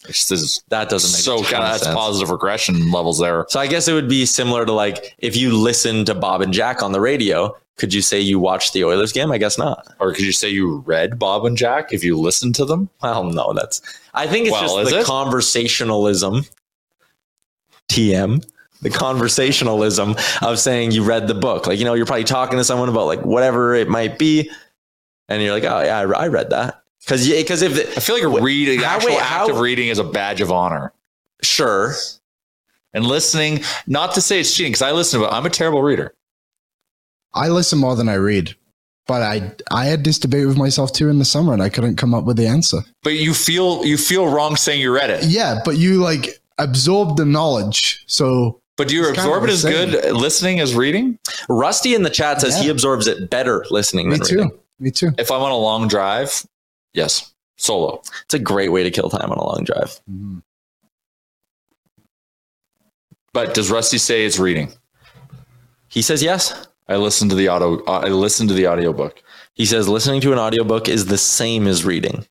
It's 0.08 0.28
this 0.28 0.40
is 0.40 0.62
that 0.68 0.88
doesn't 0.88 1.12
make 1.16 1.22
so 1.22 1.42
kind 1.44 1.62
of 1.62 1.64
of 1.64 1.70
that's 1.72 1.82
sense. 1.84 1.94
positive 1.94 2.30
regression 2.30 2.90
levels 2.90 3.18
there. 3.18 3.44
So 3.50 3.60
I 3.60 3.66
guess 3.66 3.86
it 3.86 3.92
would 3.92 4.08
be 4.08 4.24
similar 4.26 4.64
to 4.66 4.72
like 4.72 5.14
if 5.18 5.36
you 5.36 5.56
listen 5.56 6.04
to 6.06 6.14
Bob 6.14 6.40
and 6.40 6.52
Jack 6.52 6.82
on 6.82 6.92
the 6.92 7.00
radio, 7.00 7.54
could 7.76 7.92
you 7.94 8.00
say 8.02 8.18
you 8.18 8.38
watched 8.40 8.72
the 8.72 8.82
Oilers 8.84 9.12
game? 9.12 9.30
I 9.30 9.36
guess 9.38 9.58
not. 9.58 9.86
Or 10.00 10.12
could 10.12 10.24
you 10.24 10.32
say 10.32 10.48
you 10.48 10.78
read 10.86 11.18
Bob 11.18 11.44
and 11.44 11.56
Jack 11.56 11.92
if 11.92 12.02
you 12.02 12.18
listened 12.18 12.54
to 12.56 12.64
them? 12.64 12.88
Well, 13.02 13.24
no, 13.24 13.52
that's. 13.52 13.80
I 14.14 14.26
think 14.26 14.46
it's 14.46 14.52
Well, 14.52 14.78
just 14.82 14.90
the 14.90 15.00
it? 15.00 15.06
conversationalism. 15.06 16.46
TM, 17.90 18.44
the 18.82 18.90
conversationalism 18.90 20.16
of 20.42 20.58
saying 20.58 20.92
you 20.92 21.04
read 21.04 21.26
the 21.28 21.34
book. 21.34 21.66
Like 21.66 21.78
you 21.78 21.84
know, 21.84 21.94
you're 21.94 22.06
probably 22.06 22.24
talking 22.24 22.58
to 22.58 22.64
someone 22.64 22.88
about 22.88 23.06
like 23.06 23.20
whatever 23.24 23.74
it 23.74 23.88
might 23.88 24.18
be, 24.18 24.50
and 25.28 25.42
you're 25.42 25.52
like, 25.52 25.64
oh 25.64 25.82
yeah, 25.82 25.98
I, 25.98 26.24
I 26.24 26.28
read 26.28 26.50
that 26.50 26.82
because 27.04 27.28
because 27.28 27.62
if 27.62 27.96
I 27.96 28.00
feel 28.00 28.30
like 28.30 28.42
reading, 28.42 28.80
the 28.80 28.86
How- 28.86 28.96
actual 28.96 29.10
wait, 29.12 29.18
act 29.20 29.28
how- 29.28 29.50
of 29.50 29.58
reading 29.60 29.88
is 29.88 29.98
a 29.98 30.04
badge 30.04 30.40
of 30.40 30.50
honor. 30.52 30.92
sure, 31.42 31.94
And 32.92 33.06
listening, 33.06 33.60
not 33.86 34.14
to 34.14 34.20
say 34.20 34.40
it's 34.40 34.54
cheating, 34.54 34.72
because 34.72 34.82
I 34.82 34.92
listen, 34.92 35.20
but 35.20 35.32
I'm 35.32 35.46
a 35.46 35.50
terrible 35.50 35.82
reader. 35.82 36.14
I 37.32 37.48
listen 37.48 37.78
more 37.78 37.94
than 37.96 38.08
I 38.08 38.14
read. 38.14 38.56
But 39.06 39.22
I 39.22 39.52
I 39.72 39.86
had 39.86 40.04
this 40.04 40.18
debate 40.18 40.46
with 40.46 40.56
myself 40.56 40.92
too 40.92 41.08
in 41.08 41.18
the 41.18 41.24
summer 41.24 41.52
and 41.52 41.62
I 41.62 41.68
couldn't 41.68 41.96
come 41.96 42.14
up 42.14 42.24
with 42.24 42.36
the 42.36 42.46
answer. 42.46 42.78
But 43.02 43.14
you 43.14 43.34
feel 43.34 43.84
you 43.84 43.96
feel 43.96 44.28
wrong 44.28 44.54
saying 44.56 44.80
you 44.80 44.94
read 44.94 45.10
it. 45.10 45.24
Yeah, 45.24 45.60
but 45.64 45.76
you 45.78 46.00
like 46.00 46.40
absorb 46.58 47.16
the 47.16 47.24
knowledge. 47.24 48.04
So 48.06 48.59
But 48.80 48.88
do 48.88 48.94
you 48.94 49.02
It's 49.02 49.18
kind 49.18 49.28
absorb 49.28 49.42
of 49.42 49.50
it 49.50 49.52
as 49.52 49.62
good 49.62 50.14
listening 50.14 50.58
as 50.58 50.74
reading? 50.74 51.18
Rusty 51.50 51.94
in 51.94 52.02
the 52.02 52.08
chat 52.08 52.40
says 52.40 52.58
he 52.58 52.70
absorbs 52.70 53.06
it 53.06 53.28
better 53.28 53.66
listening 53.68 54.08
me 54.08 54.16
than 54.16 54.26
too. 54.26 54.36
reading. 54.36 54.58
Me 54.78 54.90
too. 54.90 55.10
If 55.18 55.30
I'm 55.30 55.42
on 55.42 55.50
a 55.50 55.56
long 55.58 55.86
drive, 55.86 56.46
yes, 56.94 57.34
solo. 57.58 58.00
It's 58.24 58.32
a 58.32 58.38
great 58.38 58.72
way 58.72 58.82
to 58.82 58.90
kill 58.90 59.10
time 59.10 59.30
on 59.30 59.36
a 59.36 59.44
long 59.44 59.64
drive. 59.64 60.00
But 63.34 63.52
does 63.52 63.70
Rusty 63.70 63.98
say 63.98 64.24
it's 64.24 64.38
reading? 64.38 64.72
He 65.88 66.00
says 66.00 66.22
yes. 66.22 66.66
I 66.88 66.96
listen 66.96 67.28
to 67.28 67.34
the 67.34 67.50
auto. 67.50 67.84
Uh, 67.84 67.98
I 68.04 68.08
listen 68.08 68.48
to 68.48 68.54
the 68.54 68.66
audiobook. 68.66 69.22
He 69.52 69.66
says 69.66 69.90
listening 69.90 70.22
to 70.22 70.32
an 70.32 70.38
audiobook 70.38 70.88
is 70.88 71.04
the 71.04 71.18
same 71.18 71.66
as 71.66 71.84
reading. 71.84 72.24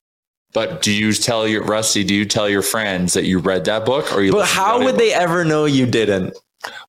But 0.53 0.81
do 0.81 0.91
you 0.91 1.13
tell 1.13 1.47
your 1.47 1.63
Rusty? 1.63 2.03
Do 2.03 2.15
you 2.15 2.25
tell 2.25 2.49
your 2.49 2.63
friends 2.63 3.13
that 3.13 3.25
you 3.25 3.39
read 3.39 3.65
that 3.65 3.85
book, 3.85 4.11
or 4.13 4.23
you? 4.23 4.31
But 4.31 4.39
listen 4.39 4.55
to 4.55 4.61
the 4.61 4.61
how 4.61 4.83
would 4.83 4.97
they 4.97 5.13
ever 5.13 5.45
know 5.45 5.65
you 5.65 5.85
didn't? 5.85 6.35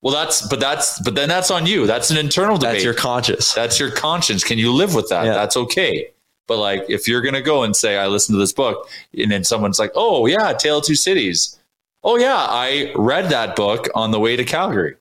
Well, 0.01 0.13
that's 0.13 0.47
but 0.47 0.59
that's 0.59 0.99
but 0.99 1.15
then 1.15 1.29
that's 1.29 1.51
on 1.51 1.65
you. 1.65 1.85
That's 1.85 2.09
an 2.11 2.17
internal 2.17 2.57
debate. 2.57 2.73
That's 2.73 2.83
your 2.83 2.93
conscience. 2.93 3.53
That's 3.53 3.79
your 3.79 3.91
conscience. 3.91 4.43
Can 4.43 4.57
you 4.57 4.73
live 4.73 4.95
with 4.95 5.09
that? 5.09 5.25
Yeah. 5.25 5.33
That's 5.33 5.55
okay. 5.55 6.09
But 6.47 6.57
like, 6.57 6.85
if 6.89 7.07
you're 7.07 7.21
gonna 7.21 7.41
go 7.41 7.63
and 7.63 7.75
say, 7.75 7.97
"I 7.97 8.07
listened 8.07 8.35
to 8.35 8.39
this 8.39 8.51
book," 8.51 8.89
and 9.17 9.31
then 9.31 9.43
someone's 9.43 9.79
like, 9.79 9.91
"Oh 9.95 10.25
yeah, 10.25 10.53
Tale 10.53 10.79
of 10.79 10.85
Two 10.85 10.95
Cities." 10.95 11.57
Oh 12.03 12.17
yeah, 12.17 12.47
I 12.49 12.91
read 12.95 13.29
that 13.29 13.55
book 13.55 13.87
on 13.93 14.11
the 14.11 14.19
way 14.19 14.35
to 14.35 14.43
Calgary 14.43 14.95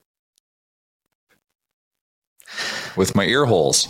with 2.94 3.14
my 3.14 3.24
ear 3.24 3.46
holes. 3.46 3.88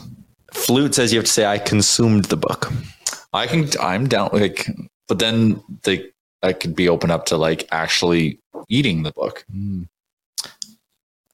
Flute 0.53 0.95
says 0.95 1.13
you 1.13 1.19
have 1.19 1.27
to 1.27 1.33
say 1.33 1.45
I 1.45 1.59
consumed 1.59 2.27
the 2.27 2.37
book. 2.37 2.73
I 3.33 3.47
can. 3.47 3.69
I'm 3.81 4.09
down. 4.09 4.31
Like, 4.33 4.67
but 5.09 5.19
then 5.19 5.63
they 5.83 6.11
I 6.43 6.53
could 6.53 6.75
be 6.75 6.89
open 6.89 7.11
up 7.11 7.27
to 7.27 7.37
like 7.37 7.69
actually 7.71 8.39
eating 8.69 9.03
the 9.03 9.13
book. 9.13 9.45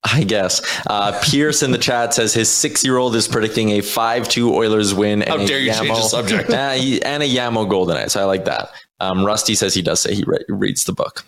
I 0.05 0.23
guess. 0.23 0.63
Uh, 0.87 1.19
Pierce 1.25 1.63
in 1.63 1.73
the 1.73 1.79
chat 1.79 2.15
says 2.15 2.33
his 2.33 2.49
six-year-old 2.49 3.17
is 3.17 3.27
predicting 3.27 3.71
a 3.71 3.81
five-two 3.81 4.55
Oilers 4.55 4.95
win. 4.95 5.23
How 5.23 5.35
and 5.35 5.43
a 5.43 5.47
dare 5.47 5.59
you 5.59 5.73
change 5.73 5.89
the 5.89 6.03
subject. 6.03 6.51
And 6.51 7.23
a 7.23 7.29
Yamo 7.29 7.69
Golden 7.69 7.97
Eye. 7.97 8.07
So 8.07 8.21
I 8.21 8.25
like 8.25 8.45
that. 8.45 8.71
Um, 9.01 9.25
Rusty 9.25 9.55
says 9.55 9.75
he 9.75 9.83
does 9.83 10.01
say 10.01 10.15
he 10.15 10.25
re- 10.25 10.45
reads 10.49 10.85
the 10.85 10.93
book. 10.93 11.25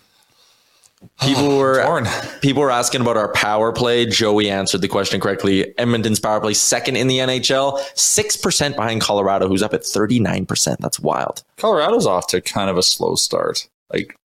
People 1.21 1.57
were 1.57 1.83
Torn. 1.83 2.07
people 2.41 2.61
were 2.61 2.71
asking 2.71 3.01
about 3.01 3.17
our 3.17 3.31
power 3.33 3.71
play. 3.71 4.05
Joey 4.05 4.49
answered 4.49 4.81
the 4.81 4.87
question 4.87 5.19
correctly. 5.21 5.73
Edmonton's 5.77 6.19
power 6.19 6.39
play 6.41 6.53
second 6.53 6.95
in 6.97 7.07
the 7.07 7.19
NHL, 7.19 7.79
six 7.95 8.35
percent 8.37 8.75
behind 8.75 9.01
Colorado, 9.01 9.47
who's 9.47 9.63
up 9.63 9.73
at 9.73 9.85
thirty 9.85 10.19
nine 10.19 10.45
percent. 10.45 10.79
That's 10.81 10.99
wild. 10.99 11.43
Colorado's 11.57 12.05
off 12.05 12.27
to 12.27 12.41
kind 12.41 12.69
of 12.69 12.77
a 12.77 12.83
slow 12.83 13.15
start. 13.15 13.67
Like, 13.93 14.15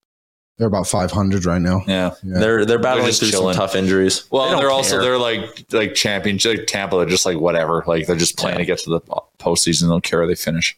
they're 0.58 0.68
about 0.68 0.86
500 0.86 1.46
right 1.46 1.60
now. 1.60 1.82
yeah. 1.88 2.14
Yeah. 2.22 2.38
They're 2.38 2.64
they're 2.64 2.78
battling 2.78 3.06
just 3.06 3.18
through 3.20 3.30
chilling. 3.30 3.54
some 3.54 3.60
tough 3.66 3.74
injuries. 3.74 4.24
Well, 4.30 4.50
they 4.50 4.56
they're 4.60 4.70
also 4.70 5.00
they're 5.00 5.18
like 5.18 5.64
like 5.72 5.94
championship 5.94 6.58
like 6.58 6.66
Tampa. 6.68 6.96
They're 6.98 7.06
just 7.06 7.26
like 7.26 7.38
whatever. 7.38 7.82
Like 7.88 8.06
they're 8.06 8.14
just 8.16 8.36
playing 8.38 8.54
Yeah. 8.58 8.64
to 8.64 8.64
get 8.66 8.78
to 8.80 8.90
the 8.90 9.00
postseason. 9.40 9.82
They 9.82 9.86
don't 9.88 10.04
care 10.04 10.20
where 10.20 10.28
they 10.28 10.36
finish. 10.36 10.76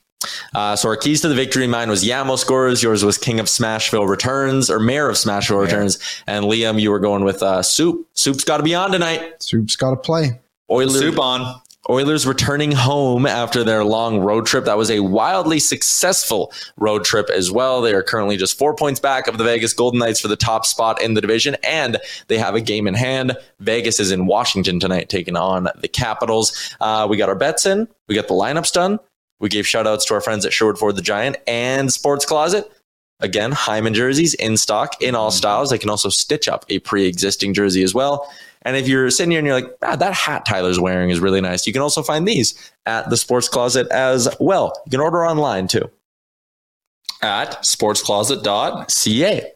Uh, 0.55 0.75
so 0.77 0.89
our 0.89 0.97
keys 0.97 1.21
to 1.21 1.29
the 1.29 1.35
victory. 1.35 1.67
Mine 1.67 1.89
was 1.89 2.05
Yamo 2.05 2.39
scores. 2.39 2.83
Yours 2.83 3.05
was 3.05 3.19
King 3.19 3.41
of 3.41 3.47
Smashville 3.47 4.09
returns 4.09 4.71
or 4.71 4.81
Mayor 4.81 5.09
of 5.09 5.17
Smashville 5.17 5.61
returns. 5.61 5.99
And 6.27 6.45
Liam, 6.47 6.81
you 6.81 6.91
were 6.91 7.01
going 7.01 7.25
with 7.25 7.43
uh, 7.43 7.63
Soup. 7.63 8.07
Soup's 8.15 8.45
got 8.45 8.59
to 8.59 8.63
be 8.63 8.75
on 8.75 8.91
tonight. 8.93 9.43
Soup's 9.43 9.77
got 9.77 9.91
to 9.91 9.97
play. 9.97 10.41
Oilers, 10.71 10.99
Soup 10.99 11.19
on. 11.19 11.61
Oilers 11.89 12.27
returning 12.27 12.73
home 12.73 13.27
after 13.27 13.63
their 13.63 13.85
long 13.85 14.19
road 14.19 14.47
trip. 14.47 14.65
That 14.65 14.77
was 14.77 14.91
a 14.91 15.01
wildly 15.01 15.61
successful 15.61 16.53
road 16.77 17.05
trip 17.05 17.31
as 17.31 17.53
well. 17.53 17.81
They 17.81 17.95
are 17.95 18.03
currently 18.03 18.37
just 18.37 18.59
four 18.59 18.75
points 18.75 18.99
back 18.99 19.29
of 19.29 19.39
the 19.39 19.45
Vegas 19.45 19.73
Golden 19.73 20.01
Knights 20.01 20.19
for 20.19 20.27
the 20.27 20.37
top 20.37 20.67
spot 20.67 21.01
in 21.01 21.15
the 21.15 21.21
division, 21.21 21.57
and 21.63 21.99
they 22.27 22.39
have 22.39 22.57
a 22.57 22.61
game 22.61 22.89
in 22.89 22.95
hand. 22.95 23.37
Vegas 23.61 24.01
is 24.01 24.11
in 24.11 24.27
Washington 24.27 24.81
tonight, 24.81 25.09
taking 25.09 25.37
on 25.37 25.69
the 25.77 25.89
Capitals. 25.89 26.75
Uh, 26.81 27.07
we 27.09 27.17
got 27.17 27.29
our 27.29 27.37
bets 27.37 27.67
in, 27.67 27.87
we 28.09 28.17
got 28.17 28.27
the 28.27 28.35
lineups 28.35 28.73
done. 28.73 28.99
We 29.41 29.49
gave 29.49 29.67
shout 29.67 29.87
outs 29.87 30.05
to 30.07 30.15
our 30.15 30.21
friends 30.21 30.47
at 30.47 30.53
Sherwood 30.53 30.79
Ford 30.79 30.97
the 30.97 31.03
Giant 31.03 31.37
and 31.47 31.93
Sports 31.93 32.25
Closet. 32.25 32.71
Again, 33.21 33.53
Hyman 33.53 33.95
jerseys 33.95 34.35
in 34.35 34.57
stock 34.57 35.01
in 35.03 35.15
all 35.15 35.31
styles. 35.31 35.71
They 35.71 35.79
can 35.79 35.89
also 35.89 36.11
stitch 36.11 36.49
up 36.49 36.67
a 36.69 36.81
pre 36.81 37.07
existing 37.07 37.55
jersey 37.55 37.83
as 37.83 37.95
well. 37.95 38.31
And 38.63 38.77
if 38.77 38.89
you're 38.89 39.11
sitting 39.11 39.31
here 39.31 39.39
and 39.39 39.47
you're 39.47 39.55
like, 39.55 39.71
ah, 39.83 39.97
that 39.97 40.13
hat 40.13 40.45
Tyler's 40.45 40.81
wearing 40.81 41.11
is 41.11 41.21
really 41.21 41.41
nice, 41.41 41.67
you 41.67 41.73
can 41.73 41.83
also 41.83 42.03
find 42.03 42.27
these 42.29 42.73
at 42.85 43.09
the 43.09 43.17
Sports 43.17 43.49
Closet 43.49 43.89
as 43.91 44.29
well. 44.41 44.73
You 44.85 44.91
can 44.91 45.01
order 45.01 45.25
online 45.25 45.69
too. 45.69 45.91
At 47.23 47.63
sportscloset.ca. 47.63 49.53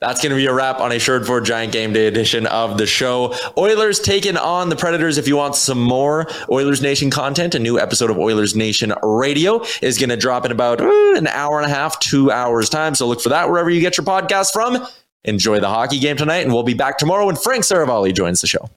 That's 0.00 0.22
going 0.22 0.30
to 0.30 0.36
be 0.36 0.46
a 0.46 0.54
wrap 0.54 0.78
on 0.78 0.92
a 0.92 0.98
Sherwood 1.00 1.26
Ford 1.26 1.44
Giant 1.44 1.72
Game 1.72 1.92
Day 1.92 2.06
edition 2.06 2.46
of 2.46 2.78
the 2.78 2.86
show. 2.86 3.34
Oilers 3.56 3.98
taking 3.98 4.36
on 4.36 4.68
the 4.68 4.76
Predators. 4.76 5.18
If 5.18 5.26
you 5.26 5.36
want 5.36 5.56
some 5.56 5.82
more 5.82 6.28
Oilers 6.48 6.80
Nation 6.80 7.10
content, 7.10 7.56
a 7.56 7.58
new 7.58 7.80
episode 7.80 8.08
of 8.08 8.16
Oilers 8.16 8.54
Nation 8.54 8.94
Radio 9.02 9.64
is 9.82 9.98
going 9.98 10.10
to 10.10 10.16
drop 10.16 10.44
in 10.44 10.52
about 10.52 10.80
uh, 10.80 11.14
an 11.16 11.26
hour 11.26 11.60
and 11.60 11.68
a 11.68 11.74
half, 11.74 11.98
two 11.98 12.30
hours 12.30 12.68
time. 12.68 12.94
So 12.94 13.08
look 13.08 13.20
for 13.20 13.30
that 13.30 13.50
wherever 13.50 13.70
you 13.70 13.80
get 13.80 13.96
your 13.96 14.06
podcast 14.06 14.52
from. 14.52 14.86
Enjoy 15.24 15.58
the 15.58 15.68
hockey 15.68 15.98
game 15.98 16.16
tonight, 16.16 16.44
and 16.44 16.52
we'll 16.52 16.62
be 16.62 16.74
back 16.74 16.98
tomorrow 16.98 17.26
when 17.26 17.34
Frank 17.34 17.64
Seravalli 17.64 18.14
joins 18.14 18.40
the 18.40 18.46
show. 18.46 18.70